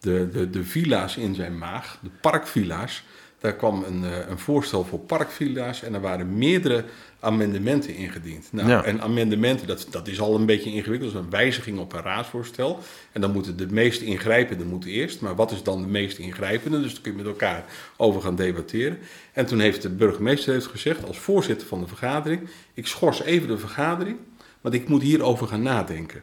[0.01, 3.05] de, de, de villa's in zijn maag, de parkvilla's.
[3.41, 6.85] Daar kwam een, eh, een voorstel voor parkvilla's en er waren meerdere
[7.21, 8.49] amendementen ingediend.
[8.53, 8.85] Nou, Ja.
[8.85, 11.13] En amendementen, dat, dat is al een beetje ingewikkeld.
[11.13, 12.79] Dat is een wijziging op een raadsvoorstel.
[13.13, 15.21] En dan moeten de meest ingrijpende moeten eerst.
[15.21, 16.81] Maar wat is dan de meest ingrijpende?
[16.81, 17.65] Dus daar kun je met elkaar
[17.97, 18.99] over gaan debatteren.
[19.33, 22.49] En toen heeft de burgemeester heeft gezegd, als voorzitter van de vergadering...
[22.75, 24.19] ik schors even de vergadering,
[24.61, 26.23] want ik moet hierover gaan nadenken.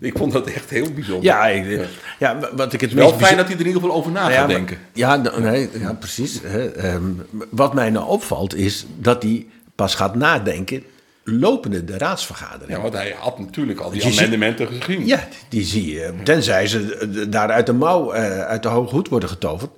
[0.00, 1.24] ik vond dat echt heel bijzonder.
[1.24, 2.38] Ja, ik, ja.
[2.52, 4.50] wat ik het Wel fijn dat hij er in ieder geval over na Nou gaat
[4.50, 4.78] ja, denken.
[4.92, 6.40] Ja, nee, ja precies.
[6.42, 6.72] Hè.
[6.72, 7.12] Ehm,
[7.50, 10.82] wat mij nou opvalt is dat hij pas gaat nadenken
[11.24, 12.76] lopende de raadsvergadering.
[12.76, 15.06] Ja, want hij had natuurlijk al die Je amendementen gezien.
[15.06, 16.14] Ja, die zie je.
[16.24, 19.70] Tenzij ze daar uit de mouw, eh, uit de hoge hoed worden getoverd.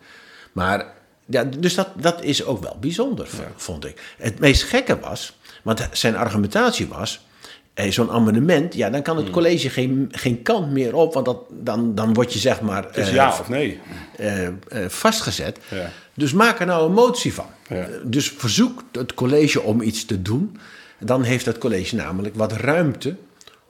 [0.53, 0.87] Maar,
[1.27, 4.15] ja, dus dat, dat is ook wel bijzonder, vond ik.
[4.19, 7.29] Het meest gekke was, want zijn argumentatie was...
[7.75, 9.25] eh, Zo'n amendement, ja, dan kan Hmm.
[9.25, 12.91] het college geen, geen kant meer op, want dat, dan, dan word je zeg maar
[12.91, 13.81] eh, ja of nee.
[14.17, 14.53] eh, eh,
[14.89, 15.59] vastgezet.
[15.71, 15.91] Ja.
[16.15, 17.47] Dus maak er nou een motie van.
[17.69, 17.87] Ja.
[18.05, 20.59] Dus verzoek het college om iets te doen.
[20.99, 23.17] Dan heeft het college namelijk wat ruimte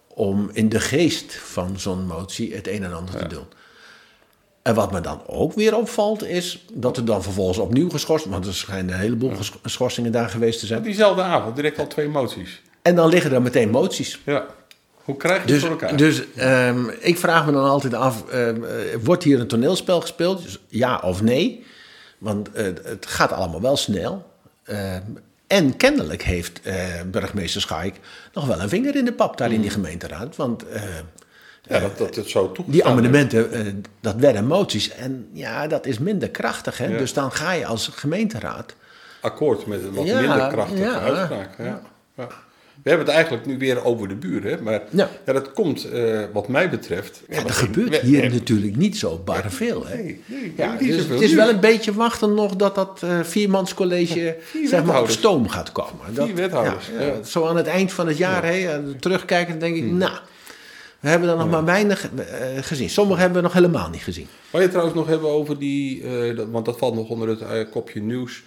[0.06, 3.44] om in de geest van zo'n motie het een en ander te doen.
[4.62, 8.46] En wat me dan ook weer opvalt is dat er dan vervolgens opnieuw geschorst, want
[8.46, 9.32] er schijnen een heleboel
[9.64, 10.82] schorsingen daar geweest te zijn.
[10.82, 12.62] Diezelfde avond, direct al twee moties.
[12.82, 14.20] En dan liggen er meteen moties.
[14.24, 14.46] Ja.
[15.04, 15.96] Hoe krijg je het Dus, voor elkaar?
[15.96, 18.70] dus ehm, ik vraag me dan altijd af, ehm, eh,
[19.02, 20.42] wordt hier een toneelspel gespeeld?
[20.42, 21.64] Dus ja of nee?
[22.18, 24.30] Want eh, het gaat allemaal wel snel.
[24.64, 25.00] Ehm,
[25.46, 26.74] en kennelijk heeft eh,
[27.06, 27.94] burgemeester Schaik
[28.32, 29.54] nog wel een vinger in de pap daar Mm.
[29.54, 30.36] in die gemeenteraad.
[30.36, 30.64] Want
[31.62, 34.90] ja, dat, dat het zo toegestaan die amendementen, dat werden moties.
[34.90, 36.78] En ja, dat is minder krachtig.
[36.78, 36.86] Hè?
[36.86, 36.98] Ja.
[36.98, 38.74] Dus dan ga je als gemeenteraad...
[39.20, 41.00] akkoord met een wat Ja, minder krachtige ja.
[41.00, 41.54] uitspraak.
[41.58, 41.80] Ja.
[42.82, 45.08] We hebben het eigenlijk nu weer over de buren, maar Ja.
[45.26, 45.32] ja.
[45.32, 47.22] dat komt eh, wat mij betreft...
[47.28, 49.86] Ja, er gebeurt hier we- natuurlijk niet zo bar veel.
[49.86, 49.94] Hè?
[49.96, 54.36] Nee, nee, Ja, dus het is wel een beetje wachten nog dat dat eh viermanscollege
[54.40, 56.14] vier zeg maar, op stoom gaat komen.
[56.14, 59.84] Dat, Vier wethouders, Ja, Zo aan het eind van het jaar, hè, terugkijken, dan denk
[59.84, 60.12] ik, nou,
[61.00, 62.90] we hebben er nog maar weinig eh, gezien.
[62.90, 64.26] Sommigen hebben we nog helemaal niet gezien.
[64.50, 66.02] Wou je het trouwens nog hebben over die,
[66.34, 68.42] dat, want dat valt nog onder het kopje nieuws,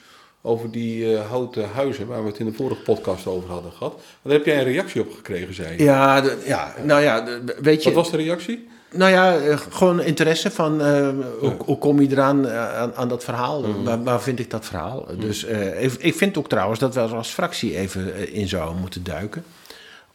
[0.46, 4.00] over die eh, houten huizen waar we het in de vorige podcast over hadden gehad.
[4.22, 5.84] Daar heb jij een reactie op gekregen, zei je.
[5.84, 7.92] Ja, de- ja nou ja, de- weet je...
[7.92, 8.68] Wat was de reactie?
[8.92, 13.24] Nou ja, eh, gewoon interesse van eh, hoe, hoe kom je eraan aan, aan dat
[13.24, 13.84] verhaal?
[13.84, 15.08] Waar, waar vind ik dat verhaal?
[15.20, 19.04] Dus eh, ik, ik vind ook trouwens dat we als fractie even in zouden moeten
[19.04, 19.44] duiken.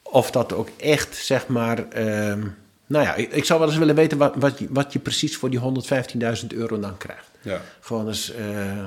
[0.03, 1.88] Of dat ook echt, zeg maar.
[1.88, 2.41] ehm,
[2.87, 5.37] nou ja, ik, ik zou wel eens willen weten wat, wat, je, wat je precies
[5.37, 5.61] voor die
[6.41, 7.28] 115.000 euro dan krijgt.
[7.42, 7.61] Ja.
[7.81, 8.37] Gewoon eens, eh,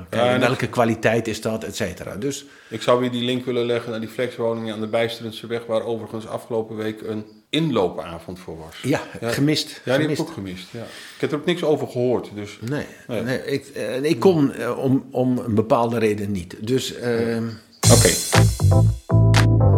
[0.09, 2.15] kijken en welke kwaliteit is dat, et cetera.
[2.15, 5.65] Dus Ik zou weer die link willen leggen naar die flexwoningen aan de Bijsterendse weg,
[5.65, 8.75] waar overigens afgelopen week een inloopavond voor was.
[8.81, 9.81] ja, gemist.
[9.85, 10.67] Ja, die heb ik ook gemist.
[10.71, 10.79] Ja.
[11.15, 12.29] Ik heb er ook niks over gehoord.
[12.35, 13.21] Dus Nee, Nee.
[13.21, 13.45] nee.
[13.45, 16.55] ik, eh, ik kon eh, om, om een bepaalde reden niet.
[16.59, 17.47] Dus ehm,
[17.91, 18.09] Oké.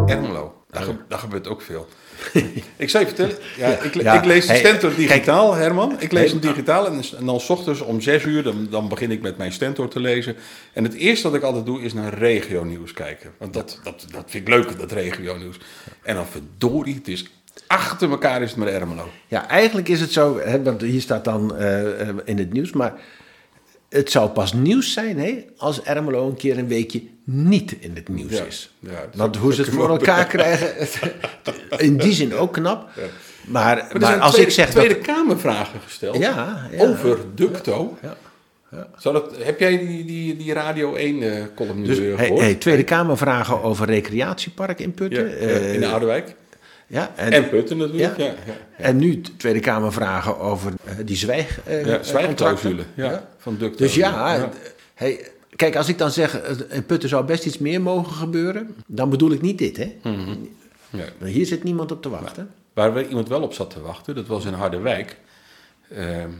[0.06, 0.63] Ermelo.
[0.74, 1.88] Daar, ge- daar gebeurt ook veel.
[2.76, 4.96] ik zou je vertellen, ja, ik, le- Ja, ik lees de hey, Stentor kijk.
[5.08, 5.96] digitaal, Herman.
[6.00, 9.10] Ik lees hem digitaal en, en dan s ochtends om zes uur, dan, dan begin
[9.10, 10.36] ik met mijn Stentor te lezen.
[10.72, 13.30] En het eerste wat ik altijd doe, is naar regionieuws kijken.
[13.38, 15.56] Want dat, dat, dat vind ik leuk, dat regionieuws.
[16.02, 17.30] En dan verdorie, het is
[17.66, 19.08] achter elkaar is het met Ermelo.
[19.28, 22.72] Ja, eigenlijk is het zo, hè, want hier staat dan eh, eh, in het nieuws,
[22.72, 22.94] maar
[23.88, 28.08] het zou pas nieuws zijn hè, als Ermelo een keer een weekje niet in het
[28.08, 28.70] nieuws Ja, is.
[28.80, 30.88] ja, want hoe ze het voor elkaar krijgen,
[31.86, 32.88] in die zin ook knap.
[33.46, 35.02] Maar, Maar maar als tweede, ik zeg Tweede dat...
[35.02, 36.86] Kamervragen gesteld Ja, ja.
[36.88, 37.98] over Ducto.
[38.02, 38.16] Ja,
[38.98, 42.40] Zou dat, heb jij die, die, die Radio 1 eh column Dus eh, hey, gehoord?
[42.40, 45.38] hey, Tweede Kamer vragen over recreatiepark in ja, Putten.
[45.38, 46.34] eh, in de Ouderwijk.
[46.86, 48.16] ja, en, En Putten natuurlijk.
[48.16, 48.24] Ja.
[48.24, 48.34] Ja.
[48.46, 50.72] Ja, en nu Tweede Kamer vragen over
[51.04, 52.82] die zwijg, eh, Ja, zwijgclausule.
[52.94, 53.76] Ja, van Ducto.
[53.78, 54.50] Dus ja, Ja.
[54.94, 55.20] Hey,
[55.56, 59.10] kijk, als ik dan zeg, eh, in Putten zou best iets meer mogen gebeuren, dan
[59.10, 59.94] bedoel ik niet dit, hè?
[60.90, 61.04] Ja.
[61.18, 62.50] Maar Hier zit niemand op te wachten.
[62.72, 65.16] Waar we iemand wel op zat te wachten, dat was in Harderwijk.
[65.90, 66.30] Ehm,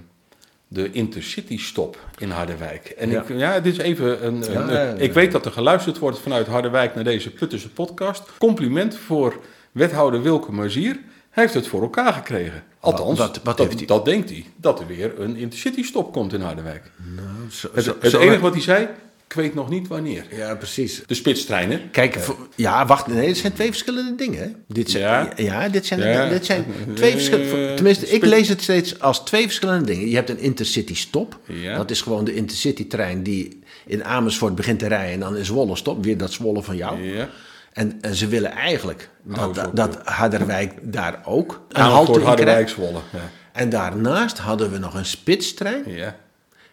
[0.69, 2.87] de Intercity-stop in Harderwijk.
[2.89, 3.23] En Ja.
[3.23, 4.43] Ik, ja, dit is even een.
[4.53, 4.93] Ja, ja.
[4.93, 8.23] Ik weet dat er geluisterd wordt vanuit Harderwijk naar deze Puttense podcast.
[8.39, 9.37] Compliment voor
[9.73, 10.99] wethouder Wilke Mazier.
[11.35, 12.63] Hij heeft het voor elkaar gekregen.
[12.81, 13.87] Althans, Wat- wat dat, heeft hij?
[13.87, 14.45] dat denkt hij.
[14.57, 16.91] Dat er weer een Intercity-stop komt in Harderwijk.
[17.17, 18.89] Nou, zo- Het, zo- het zo- enige wat hij zei,
[19.27, 20.25] ik weet nog niet wanneer.
[20.31, 21.03] Ja, precies.
[21.07, 21.91] De spitstreinen.
[21.91, 24.65] Kijk, voor- ja, wacht, nee, het zijn twee verschillende dingen.
[24.69, 25.33] Dit zijn, ja.
[25.37, 25.69] Ja.
[25.69, 26.29] dit zijn, Ja.
[26.29, 27.75] dit zijn twee Eh, verschillende.
[27.75, 30.09] Tenminste, ik lees het steeds als twee verschillende dingen.
[30.09, 31.39] Je hebt een intercity stop.
[31.47, 31.77] Ja.
[31.77, 35.45] Dat is gewoon de intercity trein die in Amersfoort begint te rijden en dan in
[35.45, 36.05] Zwolle stop.
[36.05, 37.03] Weer dat Zwolle van jou.
[37.03, 37.29] Ja.
[37.75, 42.27] En, en ze willen eigenlijk dat, eens dat, dat Harderwijk daar ook een halte in
[42.27, 42.71] Harderwijk, krijgt.
[42.71, 43.01] Zwolle.
[43.13, 43.31] Ja.
[43.53, 45.83] En daarnaast hadden we nog een spitstrein.
[45.87, 46.17] ja,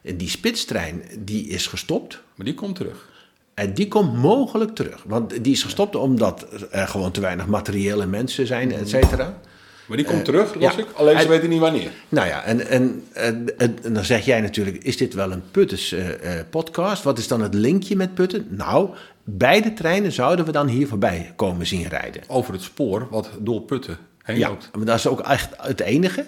[0.02, 2.22] En die spitstrein die is gestopt.
[2.36, 3.10] maar die komt terug.
[3.54, 5.04] En die komt mogelijk terug.
[5.08, 9.40] Want die is gestopt omdat er gewoon te weinig materiële mensen zijn, et cetera.
[9.86, 10.80] Maar die komt terug, las ja.
[10.82, 10.88] ik.
[10.94, 11.92] Alleen ze En- weten niet wanneer.
[12.10, 15.44] Nou ja, en, en, en, en- en dan zeg jij natuurlijk, is dit wel een
[15.52, 17.04] Puttens eh, eh, podcast?
[17.04, 18.48] Wat is dan het linkje met Putten?
[18.50, 18.90] Nou,
[19.24, 22.22] beide treinen zouden we dan hier voorbij komen zien rijden.
[22.28, 24.70] Over het spoor wat door Putten heen Ja, loopt.
[24.76, 26.26] maar dat is ook echt het enige.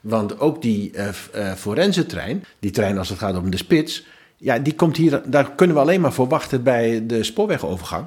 [0.00, 4.04] Want ook die eh f- eh, forense-trein, die trein als het gaat om de spits...
[4.36, 8.06] Ja, die komt hier, daar kunnen we alleen maar voor wachten bij de spoorwegovergang.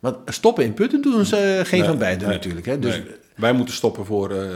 [0.00, 2.66] Want stoppen in Putten doen ze eh, geen van beiden Nee, natuurlijk.
[2.66, 2.78] Hè?
[2.78, 3.06] Dus, nee.
[3.36, 4.30] Wij moeten stoppen voor...
[4.30, 4.46] eh,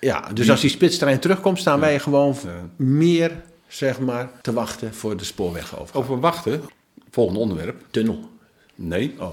[0.00, 2.36] ja, dus als die spitstrein terugkomt, staan wij gewoon
[2.76, 3.30] meer
[3.68, 6.04] zeg maar, te wachten voor de spoorwegovergang.
[6.04, 6.60] over wachten.
[7.10, 7.84] Volgende onderwerp.
[7.90, 8.28] Tunnel.
[8.74, 9.14] Nee.
[9.18, 9.30] Oh.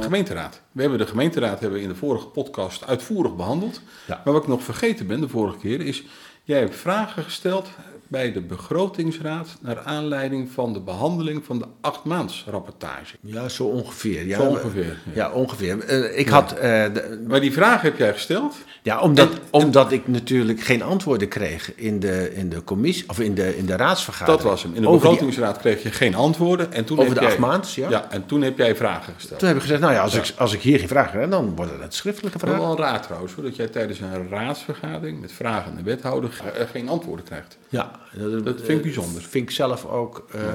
[0.00, 0.60] Gemeenteraad.
[0.72, 3.80] We hebben de gemeenteraad hebben we in de vorige podcast uitvoerig behandeld.
[4.06, 4.20] Ja.
[4.24, 6.04] Maar wat ik nog vergeten ben de vorige keer is...
[6.44, 7.68] Jij hebt vragen gesteld
[8.12, 9.48] bij de begrotingsraad...
[9.60, 13.16] naar aanleiding van de behandeling van de achtmaandsrapportage.
[13.20, 14.26] Ja, zo ongeveer.
[14.26, 15.30] Ja, Zo ongeveer, Ja, ja.
[15.30, 15.84] ongeveer.
[15.84, 16.52] Eh, ik had...
[16.52, 16.60] eh,
[16.92, 18.54] de- Maar die vraag heb jij gesteld.
[18.82, 23.20] Ja, omdat, En- omdat ik natuurlijk geen antwoorden kreeg in de, in de commissie of
[23.20, 24.40] in de, in de raadsvergadering.
[24.42, 24.74] Dat was hem.
[24.74, 26.72] In de over die- begrotingsraad kreeg je geen antwoorden.
[26.72, 27.88] En toen Over heb de jij, acht maands, ja.
[27.90, 29.38] Ja, en toen heb jij vragen gesteld.
[29.38, 30.18] Toen heb ik gezegd, nou ja, als, Ja.
[30.20, 32.58] Ik, als ik hier geen vragen heb, dan worden het schriftelijke vragen.
[32.60, 36.30] wel een raad trouwens, hoor, dat jij tijdens een raadsvergadering met vragen aan de wethouder
[36.54, 37.58] eh, geen antwoorden krijgt.
[37.72, 39.22] Ja, dat, Dat vind ik bijzonder.
[39.22, 40.48] vind ik zelf ook eh, eh,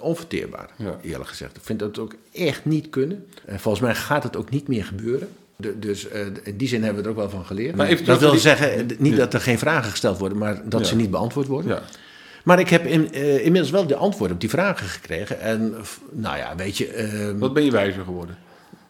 [0.00, 0.96] onverteerbaar, Ja.
[1.02, 1.56] eerlijk gezegd.
[1.56, 3.26] Ik vind dat ook echt niet kunnen.
[3.44, 5.28] En volgens mij gaat het ook niet meer gebeuren.
[5.56, 7.76] De- dus eh, in die zin hebben we er ook wel van geleerd.
[7.76, 9.18] Maar even dat wil die- zeggen, eh, niet Ja.
[9.18, 11.70] dat er geen vragen gesteld worden, maar dat ze niet beantwoord worden.
[11.70, 11.82] Ja.
[12.44, 15.40] Maar ik heb in, eh, inmiddels wel de antwoorden op die vragen gekregen.
[15.40, 15.74] En
[16.10, 16.86] nou ja, weet je.
[16.88, 18.36] ehm, Wat ben je wijzer geworden?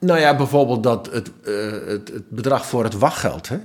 [0.01, 3.49] nou ja, bijvoorbeeld dat het, eh, het, het bedrag voor het wachtgeld.
[3.49, 3.61] Hè, eh,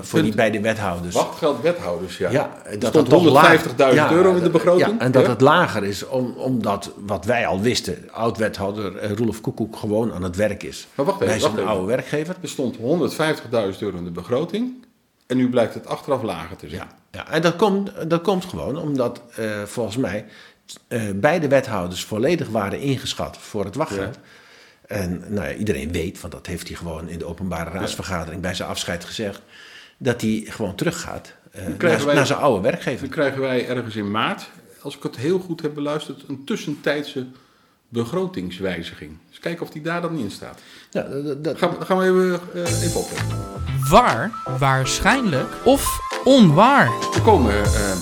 [0.00, 1.14] voor die beide wethouders.
[1.14, 2.30] Wachtgeld wethouders, ja.
[2.30, 4.88] Ja, dat dat toch laag- 150.000 Ja, euro in de begroting.
[4.90, 5.28] Ja, en dat Ja?
[5.30, 10.22] het lager is, om, omdat wat wij al wisten, oud-wethouder eh, Roelof Koekoek gewoon aan
[10.22, 10.86] het werk is.
[10.94, 11.72] Maar wacht even, zijn wacht een even.
[11.72, 12.34] oude werkgever.
[12.42, 12.82] Er stond 150.000
[13.78, 14.72] euro in de begroting.
[15.26, 16.80] En nu blijkt het achteraf lager te zijn.
[16.80, 20.24] Ja, ja, en dat komt, dat komt gewoon omdat eh, volgens mij
[20.88, 24.18] eh, beide wethouders volledig waren ingeschat voor het wachtgeld.
[24.92, 28.54] En nou ja, iedereen weet, want dat heeft hij gewoon in de openbare raadsvergadering bij
[28.54, 29.40] zijn afscheid gezegd,
[29.98, 33.00] dat hij gewoon teruggaat eh, krijgen naar, wij- naar zijn oude werkgever.
[33.00, 34.48] Dan krijgen wij ergens in maart,
[34.82, 37.26] als ik het heel goed heb beluisterd, een tussentijdse
[37.88, 39.18] begrotingswijziging.
[39.28, 40.60] Dus kijken of die daar dan in staat.
[40.90, 43.38] Ja, dat, dat- Gaan, we- gaan we even, eh, even opletten.
[43.90, 46.86] Waar, waarschijnlijk of onwaar.
[47.14, 47.96] Er komen eh,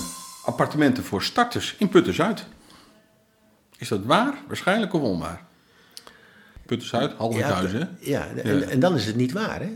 [0.44, 2.44] appartementen voor starters in Putten-Zuid.
[3.78, 5.44] Is dat waar, waarschijnlijk of onwaar?
[6.70, 7.86] Putten-Zuid, Haldenhuizen, hè?
[8.10, 8.66] ja, en, Ja.
[8.66, 9.70] en dan is het niet waar, hè?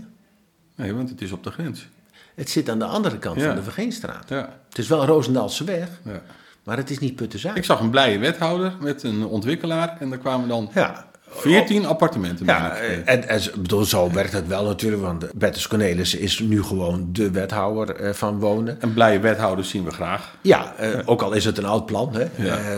[0.76, 1.88] Nee, want het is op de grens.
[2.34, 4.28] Het zit aan de andere kant van de Vergeenstraat.
[4.28, 6.22] Ja, Het is wel Roosendaalse weg, ja.
[6.64, 7.56] maar het is niet Putten-Zuid.
[7.56, 12.46] Ik zag een blije wethouder met een ontwikkelaar en daar kwamen dan Ja, 14 appartementen.
[12.46, 17.08] Ja, en, en bedoel, zo werkt het wel natuurlijk, want Bertus Cornelis is nu gewoon
[17.12, 18.80] de wethouder eh, van wonen.
[18.80, 20.36] En blije wethouders zien we graag.
[20.40, 22.56] Ja, eh, ook al is het een oud plan, hè, Ja.
[22.58, 22.76] eh,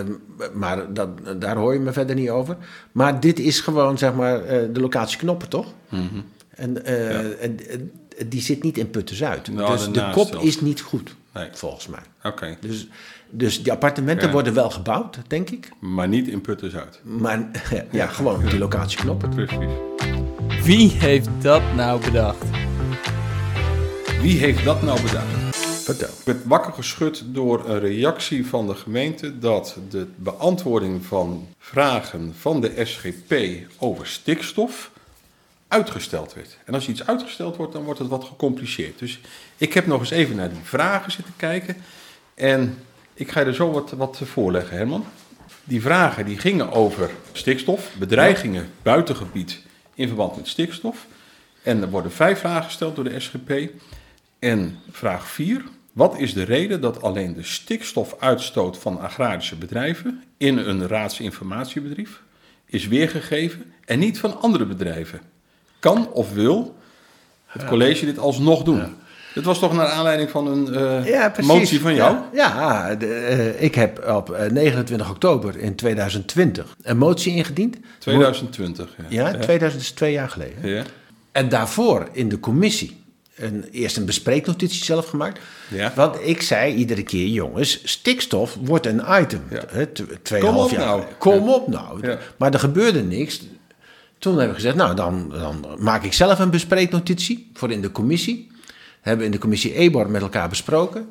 [0.52, 1.08] maar dat,
[1.40, 2.56] daar hoor je me verder niet over.
[2.92, 5.66] Maar dit is gewoon, zeg maar, eh, de locatie knoppen, toch?
[5.88, 6.02] Mhm.
[6.50, 7.90] En, eh, en, en
[8.26, 9.48] die zit niet in Putten-Zuid.
[9.52, 10.44] Nou, dus de kop zelfs.
[10.46, 11.48] is niet goed, Nee.
[11.52, 12.00] volgens mij.
[12.22, 12.86] Oké, Dus,
[13.30, 14.32] dus die appartementen Ja.
[14.32, 15.68] worden wel gebouwd, denk ik.
[15.80, 17.00] maar niet in Putten-Zuid.
[17.02, 17.48] Maar
[17.90, 19.28] ja, gewoon op die locatie knoppen.
[19.28, 19.58] Precies.
[20.64, 22.44] Wie heeft dat nou bedacht?
[24.20, 25.56] Wie heeft dat nou bedacht?
[25.56, 26.08] Vertel.
[26.08, 32.34] Ik werd wakker geschud door een reactie van de gemeente dat de beantwoording van vragen
[32.38, 33.34] van de SGP
[33.78, 34.90] over stikstof
[35.68, 36.58] uitgesteld werd.
[36.64, 38.98] En als iets uitgesteld wordt, dan wordt het wat gecompliceerd.
[38.98, 39.20] Dus
[39.56, 41.76] ik heb nog eens even naar die vragen zitten kijken.
[42.34, 42.78] En
[43.14, 45.04] ik ga je er zo wat, wat voorleggen, Herman.
[45.64, 49.62] Die vragen die gingen over stikstof, bedreigingen buitengebied
[49.94, 51.06] in verband met stikstof.
[51.62, 53.70] En er worden vijf vragen gesteld door de SGP.
[54.38, 55.64] En vraag 4.
[55.92, 62.22] Wat is de reden dat alleen de stikstofuitstoot van agrarische bedrijven in een raadsinformatiebedrijf
[62.66, 65.20] is weergegeven en niet van andere bedrijven?
[65.92, 66.76] Kan of wil
[67.46, 68.82] het college dit alsnog doen?
[69.34, 72.16] Dit was toch naar aanleiding van een eh, motie van jou?
[72.32, 77.76] Ja, ja de, eh, ik heb op eh, 29 oktober in 2020 een motie ingediend.
[77.98, 78.88] 2020.
[79.08, 80.68] Ja, Ja, 2000 is twee jaar geleden.
[80.68, 80.82] Ja.
[81.32, 83.04] En daarvoor in de commissie
[83.36, 85.40] een, eerst een bespreeknotitie zelf gemaakt.
[85.68, 85.92] Ja.
[85.94, 89.42] Want ik zei iedere keer, jongens, stikstof wordt een item.
[89.50, 89.62] Ja.
[89.68, 90.80] Hè, tw- Kom op jaar.
[90.80, 91.02] nou.
[91.18, 92.16] Kom op nou.
[92.36, 93.40] Maar er gebeurde niks.
[94.18, 97.92] Toen hebben we gezegd, nou dan, dan maak ik zelf een bespreeknotitie voor in de
[97.92, 98.50] commissie.
[99.00, 101.06] Hebben we in de commissie EBOR met elkaar besproken.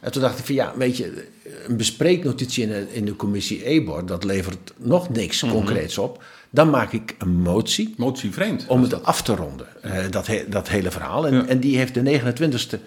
[0.00, 1.28] En toen dacht ik van ja, weet je,
[1.66, 5.52] een bespreeknotitie in de, in de commissie EBOR, dat levert nog niks Mhm.
[5.52, 6.22] concreets op.
[6.50, 8.64] Dan maak ik een motie Motie vreemd.
[8.68, 11.26] om het af te ronden, eh, dat, he- dat hele verhaal.
[11.26, 11.46] En, Ja.
[11.46, 12.80] en die heeft de 29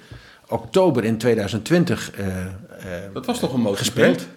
[0.47, 2.47] oktober in 2020 eh, eh,
[3.13, 4.21] Dat was toch een motie gespeeld.
[4.21, 4.34] vreemd?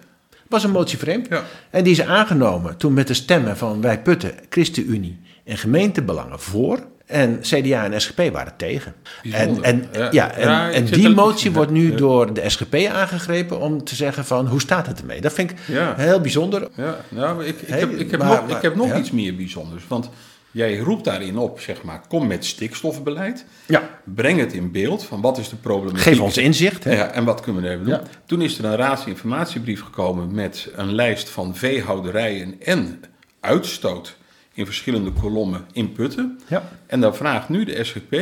[0.49, 1.27] Was een motie vreemd.
[1.29, 1.43] Ja.
[1.69, 6.79] En die is aangenomen toen met de stemmen van Wij Putten, ChristenUnie en gemeentebelangen voor.
[7.05, 8.93] En CDA en SGP waren tegen.
[9.23, 9.63] En, Bijzonder.
[9.63, 10.07] en, ja.
[10.11, 10.31] Ja.
[10.71, 11.97] en, Ja, die motie wordt nu Ja.
[11.97, 15.21] door de SGP aangegrepen om te zeggen van hoe staat het ermee?
[15.21, 15.93] Dat vind ik Ja.
[15.97, 16.67] heel bijzonder.
[16.75, 19.11] Ja, nou, ik, ik, Hey, heb, ik heb maar- nog, maar- ik heb nog iets
[19.11, 19.83] meer bijzonders.
[19.87, 20.09] Want
[20.51, 23.45] jij roept daarin op, zeg maar, kom met stikstofbeleid.
[23.65, 23.89] Ja.
[24.03, 26.01] Breng het in beeld van wat is de problematiek.
[26.01, 26.83] Geef ons inzicht.
[26.83, 26.95] Hè?
[26.95, 27.93] Ja, en wat kunnen we er even doen?
[27.93, 28.03] Ja.
[28.25, 33.01] Toen is er een raadsinformatiebrief gekomen met een lijst van veehouderijen en
[33.39, 34.17] uitstoot
[34.53, 36.39] in verschillende kolommen in putten.
[36.47, 36.69] Ja.
[36.87, 38.13] En dan vraagt nu de SGP,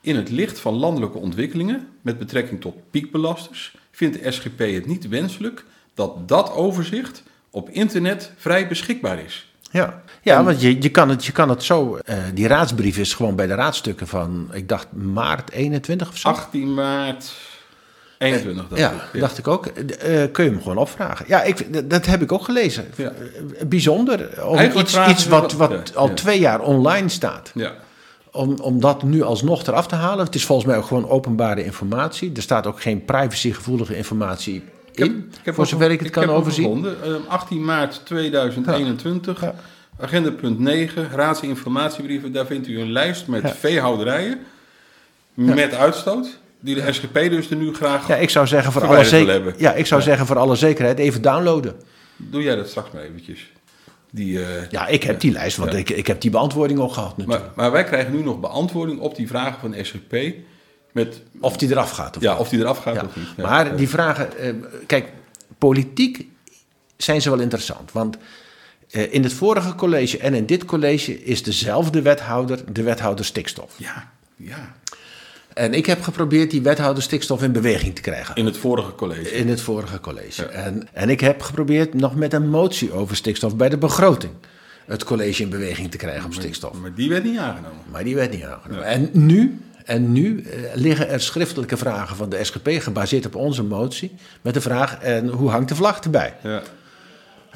[0.00, 5.08] in het licht van landelijke ontwikkelingen met betrekking tot piekbelasters, vindt de SGP het niet
[5.08, 9.52] wenselijk dat dat overzicht op internet vrij beschikbaar is.
[9.70, 10.02] Ja,
[10.34, 11.96] ja want je, je, kan het, je kan het zo.
[12.04, 16.28] eh, die raadsbrief is gewoon bij de raadstukken van, ik dacht maart 21 of zo.
[16.28, 17.32] 18 maart
[18.18, 19.20] 21, dacht ja, ik.
[19.20, 19.66] dacht ik ook.
[19.66, 21.24] Eh, kun je hem gewoon opvragen?
[21.28, 22.84] Ja, ik, dat- heb ik ook gelezen.
[22.96, 23.08] Ja.
[23.58, 24.28] Eh, Bijzonder.
[24.46, 26.14] Om Eigenlijk iets, iets wat, wat- ja, al ja.
[26.14, 27.50] twee jaar online staat.
[27.54, 27.72] Ja.
[28.32, 30.24] Om, om dat nu alsnog eraf te halen.
[30.24, 32.32] Het is volgens mij ook gewoon openbare informatie.
[32.36, 34.62] Er staat ook geen privacygevoelige informatie in.
[34.92, 36.64] Ik heb, ik heb voor zover ik het ik kan overzien.
[36.64, 36.96] gevonden.
[37.04, 39.54] Eh, 18 maart 2021, Ja.
[40.00, 42.32] Agenda punt 9, raadsinformatiebrieven.
[42.32, 43.54] Daar vindt u een lijst met Ja.
[43.54, 44.38] veehouderijen
[45.34, 46.38] met uitstoot.
[46.60, 48.08] Die de SGP dus er nu graag...
[48.08, 51.22] Ja, ik zou zeggen voor alle, zeker, ja, ik zou zeggen voor alle zekerheid even
[51.22, 51.74] downloaden.
[52.16, 53.52] Doe jij dat straks maar eventjes.
[54.10, 57.16] Die, eh, Ja, ik heb die lijst, want ik, ik heb die beantwoording al gehad
[57.16, 57.44] natuurlijk.
[57.46, 60.16] maar, maar wij krijgen nu nog beantwoording op die vragen van de SGP.
[60.92, 62.40] Met, of die eraf gaat of ja, niet.
[62.40, 63.02] of die eraf gaat Ja.
[63.04, 63.26] of niet.
[63.36, 63.42] Ja.
[63.48, 64.52] Maar die vragen, eh,
[64.86, 65.08] kijk,
[65.58, 66.26] politiek
[66.96, 67.92] zijn ze wel interessant.
[67.92, 68.16] Want
[68.88, 73.74] in het vorige college en in dit college is dezelfde wethouder de wethouder stikstof.
[73.76, 74.74] Ja, ja.
[75.54, 78.34] En ik heb geprobeerd die wethouder stikstof in beweging te krijgen.
[78.34, 79.30] In het vorige college.
[79.30, 80.42] In het vorige college.
[80.42, 80.48] Ja.
[80.48, 84.32] En, en ik heb geprobeerd nog met een motie over stikstof bij de begroting
[84.88, 86.72] het college in beweging te krijgen op stikstof.
[86.80, 87.82] Maar die werd niet aangenomen.
[87.90, 88.84] Maar die werd niet aangenomen.
[88.84, 93.62] En nu, en nu eh, liggen er schriftelijke vragen van de SGP gebaseerd op onze
[93.62, 94.14] motie.
[94.42, 96.34] Met de vraag, en hoe hangt de vlag erbij?
[96.42, 96.62] Ja.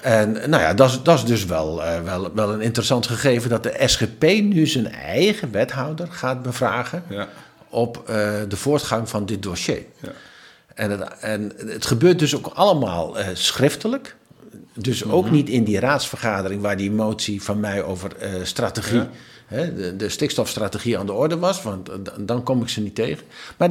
[0.02, 3.50] En nou ja, dat is, dat is dus wel, eh, wel, wel een interessant gegeven
[3.50, 7.28] dat de SGP nu zijn eigen wethouder gaat bevragen Ja.
[7.68, 8.14] op eh,
[8.48, 9.84] de voortgang van dit dossier.
[10.00, 10.08] Ja.
[10.74, 14.16] En het, en het gebeurt dus ook allemaal eh, schriftelijk.
[14.74, 18.10] Dus ook niet in die raadsvergadering waar die motie van mij over
[18.42, 19.08] strategie, Ja.
[19.46, 23.24] hè, de, de stikstofstrategie aan de orde was, want dan kom ik ze niet tegen.
[23.56, 23.68] Maar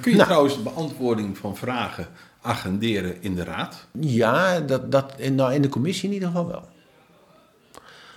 [0.00, 0.28] Kun je Nou.
[0.28, 2.06] trouwens de beantwoording van vragen
[2.42, 3.86] agenderen in de raad?
[4.00, 6.68] ja, dat, dat in, nou, in de commissie in ieder geval wel.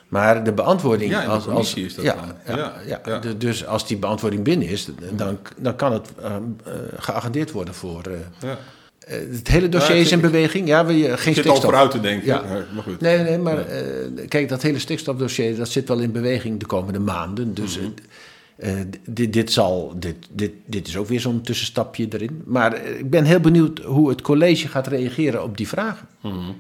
[0.08, 1.12] Maar de beantwoording.
[1.12, 2.16] Ja, in de als, commissie als, is dat ja.
[2.46, 3.02] Ja, Ja, ja.
[3.06, 3.20] ja.
[3.20, 6.42] De- dus als die beantwoording binnen is, dan, dan kan het eh, eh,
[6.98, 8.02] geagendeerd worden voor.
[8.06, 8.14] eh,
[8.50, 8.58] Ja.
[9.00, 10.68] eh, het hele dossier is in beweging.
[10.68, 11.64] Ja, we, geen Ik zit al stikstof.
[11.64, 12.28] vooruit te denken.
[12.28, 12.42] Ja.
[12.74, 13.00] Maar goed.
[13.02, 13.66] Nee, nee, maar
[14.28, 17.54] kijk, dat hele stikstofdossier dat zit wel in beweging de komende maanden.
[17.54, 17.88] Dus Mhm.
[18.56, 18.74] Eh,
[19.08, 22.42] dit, dit, zal, dit, dit, dit is ook weer zo'n tussenstapje erin.
[22.46, 26.08] Maar eh, ik ben heel benieuwd hoe het college gaat reageren op die vragen.
[26.22, 26.52] Mhm.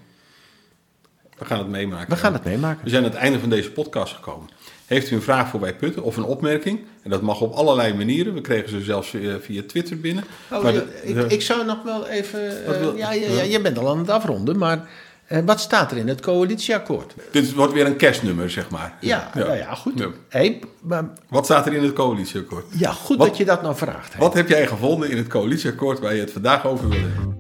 [1.38, 2.10] We gaan het meemaken.
[2.10, 2.84] We gaan het meemaken.
[2.84, 4.50] We zijn aan het einde van deze podcast gekomen.
[4.86, 6.80] Heeft u een vraag voor Wij Putten of een opmerking?
[7.04, 8.34] En dat mag op allerlei manieren.
[8.34, 10.24] We kregen ze zelfs via, via Twitter binnen.
[10.52, 12.66] Oh, Maar de- ik, ik zou nog wel even.
[12.66, 14.90] Eh, ja, ja, ja, je bent al aan het afronden, maar
[15.28, 17.14] eh, wat staat er in het coalitieakkoord?
[17.32, 18.94] Dit wordt weer een kerstnummer, zeg maar.
[19.00, 20.00] Ja, nou ja, goed.
[20.00, 20.08] Ja.
[20.30, 22.66] Hey, maar, Wat staat er in het coalitieakkoord?
[22.78, 24.14] ja, goed Wat- dat je dat nou vraagt.
[24.14, 24.20] hè.
[24.20, 27.38] Wat heb jij gevonden in het coalitieakkoord waar je het vandaag over wil hebben?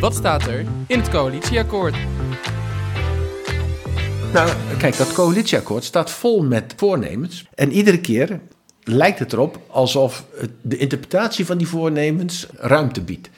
[0.00, 1.94] Wat staat er in het coalitieakkoord?
[4.32, 7.46] Nou, kijk, dat coalitieakkoord staat vol met voornemens.
[7.54, 8.40] En iedere keer
[8.82, 10.24] lijkt het erop alsof
[10.62, 13.28] de interpretatie van die voornemens ruimte biedt.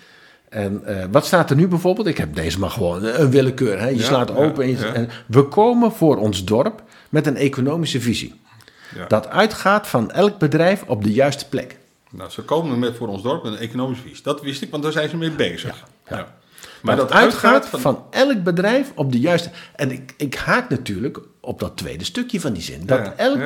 [0.51, 2.07] En eh, wat staat er nu bijvoorbeeld?
[2.07, 3.81] Ik heb deze maar gewoon een willekeur.
[3.81, 3.89] Hè?
[3.89, 4.93] Je Ja, slaat ja, open en, je- ja.
[4.93, 8.41] en we komen voor ons dorp met een economische visie.
[9.09, 11.77] Dat uitgaat van elk bedrijf op de juiste plek.
[12.11, 14.23] Nou, ze komen met voor ons dorp een economisch vies.
[14.23, 15.85] Dat wist ik, want daar zijn ze mee bezig.
[16.09, 16.27] Ja.
[16.83, 18.05] Maar dat uitgaat van...
[18.11, 19.51] elk bedrijf op de juiste.
[19.77, 22.87] En ik, ik haak natuurlijk op dat tweede stukje van die zin.
[22.87, 23.39] Dat, elk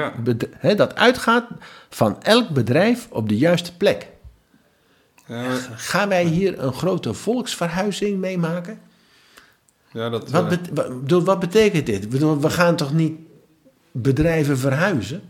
[0.59, 1.45] hè, dat uitgaat
[1.91, 4.09] van elk bedrijf op de juiste plek.
[5.27, 5.45] Ja,
[5.77, 8.79] Gaan wij hier een grote volksverhuizing meemaken?
[9.93, 12.09] ja, dat, Wat, eh, bet- wat, betekent dit?
[12.09, 13.19] Bedoel, we gaan toch niet
[13.93, 15.23] bedrijven verhuizen?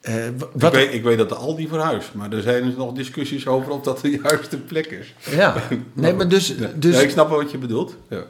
[0.00, 3.46] Eh, ik, weet, ik weet dat de Aldi verhuist, maar er zijn dus nog discussies
[3.46, 5.14] over of dat de juiste plek is.
[5.30, 5.54] Ja,
[5.92, 7.96] nee, maar dus, dus ja, ik snap wel wat je bedoelt.
[8.08, 8.22] Ja.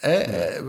[0.00, 0.64] Eh, eh,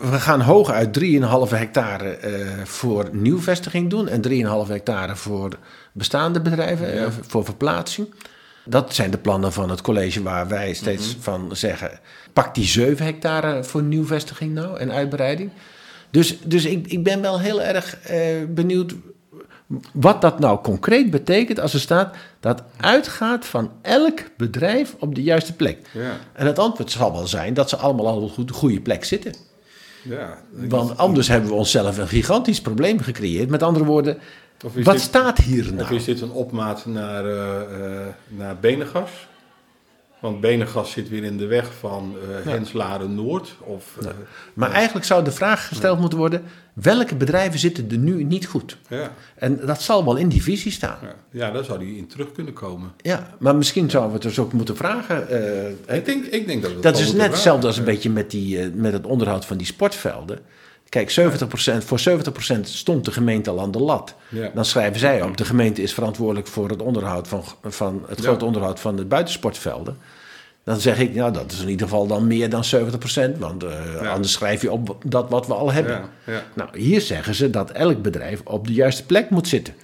[0.00, 5.48] we gaan hooguit 3,5 hectare eh, voor nieuwvestiging doen en 3,5 hectare voor
[5.92, 8.14] bestaande bedrijven, voor verplaatsing.
[8.64, 12.00] Dat zijn de plannen van het college waar wij steeds van zeggen:
[12.32, 15.50] pak die 7 hectare voor nieuwvestiging nou en uitbreiding.
[16.10, 18.94] Dus, dus ik, ik ben wel heel erg eh, benieuwd
[19.92, 25.22] wat dat nou concreet betekent als er staat dat uitgaat van elk bedrijf op de
[25.22, 25.78] juiste plek.
[25.92, 26.18] Ja.
[26.32, 29.34] En het antwoord zal wel zijn dat ze allemaal al op de goede plek zitten.
[30.02, 30.38] Ja.
[30.50, 33.48] Want anders hebben we onszelf een gigantisch probleem gecreëerd.
[33.48, 34.18] Met andere woorden,
[34.60, 35.94] wat dit- staat hier Of nou?
[35.94, 39.10] is dit een opmaat naar, eh naar Benegas?
[40.20, 43.54] Want Benegas zit weer in de weg van eh Henslaren Noord.
[43.60, 43.98] Of,
[44.54, 48.76] Maar eigenlijk zou de vraag gesteld moeten worden: welke bedrijven zitten er nu niet goed?
[48.88, 49.12] ja.
[49.34, 50.98] En dat zal wel in die visie staan.
[51.30, 51.50] Ja.
[51.50, 52.92] daar zou die in terug kunnen komen.
[52.96, 55.20] Ja, maar misschien zouden we het dus ook moeten vragen.
[55.88, 58.30] Ik denk, ik denk dat we Dat is moeten net hetzelfde als een beetje met,
[58.30, 60.38] die, met het onderhoud van die sportvelden.
[60.94, 62.00] Kijk, 70%, voor
[62.56, 64.14] 70% stond de gemeente al aan de lat.
[64.28, 64.50] Ja.
[64.54, 68.24] Dan schrijven zij op, de gemeente is verantwoordelijk voor het onderhoud van, van het Ja.
[68.24, 69.96] grote onderhoud van de buitensportvelden.
[70.64, 73.70] Dan zeg ik, nou dat is in ieder geval dan meer dan 70%, want eh,
[74.02, 74.08] Ja.
[74.08, 76.00] anders schrijf je op dat wat we al hebben.
[76.54, 79.74] Nou, hier zeggen ze dat elk bedrijf op de juiste plek moet zitten.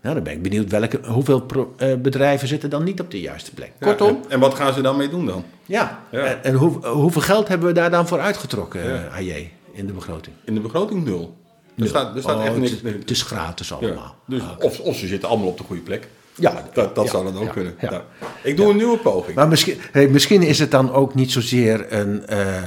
[0.00, 3.20] Nou, dan ben ik benieuwd welke, hoeveel pro- eh, bedrijven zitten dan niet op de
[3.20, 3.70] juiste plek.
[3.80, 5.44] Ja, Kortom, En, en wat gaan ze dan mee doen dan?
[5.66, 6.02] ja.
[6.10, 6.24] Ja.
[6.24, 9.04] En, en hoe, hoeveel geld hebben we daar dan voor uitgetrokken, Ja.
[9.04, 10.36] eh, AJ, in de begroting?
[10.44, 11.36] In de begroting nul.
[11.76, 12.70] Er staat, er staat Oh, echt niks.
[12.82, 13.76] het, is gratis Ja.
[13.76, 14.16] allemaal.
[14.26, 16.08] Dus, Ah, of, of ze zitten allemaal op de goede plek.
[16.34, 17.74] Ja, Dat, dat ja, zou dan ook ja, kunnen.
[17.80, 17.90] ja.
[17.90, 18.02] Nou,
[18.42, 19.36] ik doe een nieuwe poging.
[19.36, 22.62] Maar misschien, hey, misschien is het dan ook niet zozeer een, eh,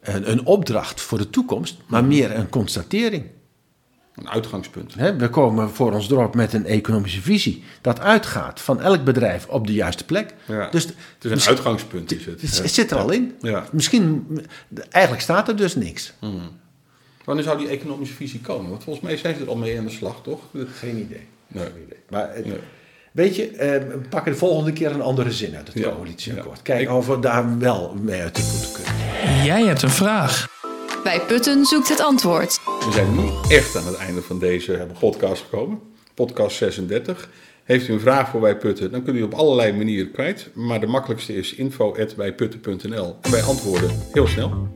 [0.00, 2.08] een, een opdracht voor de toekomst, maar Mhm.
[2.10, 3.24] meer een constatering.
[4.16, 4.94] Een uitgangspunt.
[4.94, 9.46] Hè, we komen voor ons dorp met een economische visie dat uitgaat van elk bedrijf
[9.48, 10.34] op de juiste plek.
[10.46, 10.68] Ja.
[10.70, 12.12] Dus Het is een uitgangspunt.
[12.12, 12.40] Is het.
[12.58, 13.34] het zit er al in.
[13.40, 13.64] Ja.
[13.72, 14.26] Misschien,
[14.90, 16.12] eigenlijk staat er dus niks.
[17.24, 18.70] Wanneer zou die economische visie komen?
[18.70, 20.40] Want volgens mij zijn ze er al mee aan de slag, toch?
[20.78, 21.26] Geen idee.
[21.48, 21.66] Nee.
[22.10, 22.58] Maar Nee.
[23.12, 26.56] weet je, eh, we pakken de volgende keer een andere zin uit het coalitieakkoord.
[26.56, 26.62] Ja.
[26.62, 29.44] Kijk Ik- of we daar wel mee uit de voeten kunnen.
[29.44, 30.54] Jij hebt een vraag.
[31.06, 32.60] Bij Putten zoekt het antwoord.
[32.64, 35.80] We zijn nu echt aan het einde van deze podcast gekomen.
[36.14, 37.28] Podcast 36.
[37.64, 40.50] Heeft u een vraag voor Wij Putten, dan kunt u op allerlei manieren kwijt.
[40.54, 43.16] Maar de makkelijkste is info.wijputten.nl.
[43.22, 44.68] En wij antwoorden heel snel.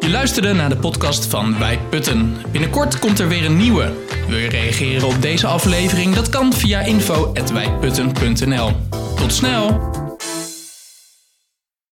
[0.00, 2.36] Je luisterde naar de podcast van Wij Putten.
[2.52, 3.92] Binnenkort komt er weer een nieuwe.
[4.28, 6.14] Wil je reageren op deze aflevering?
[6.14, 8.70] Dat kan via info.wijputten.nl.
[9.16, 9.90] Tot snel!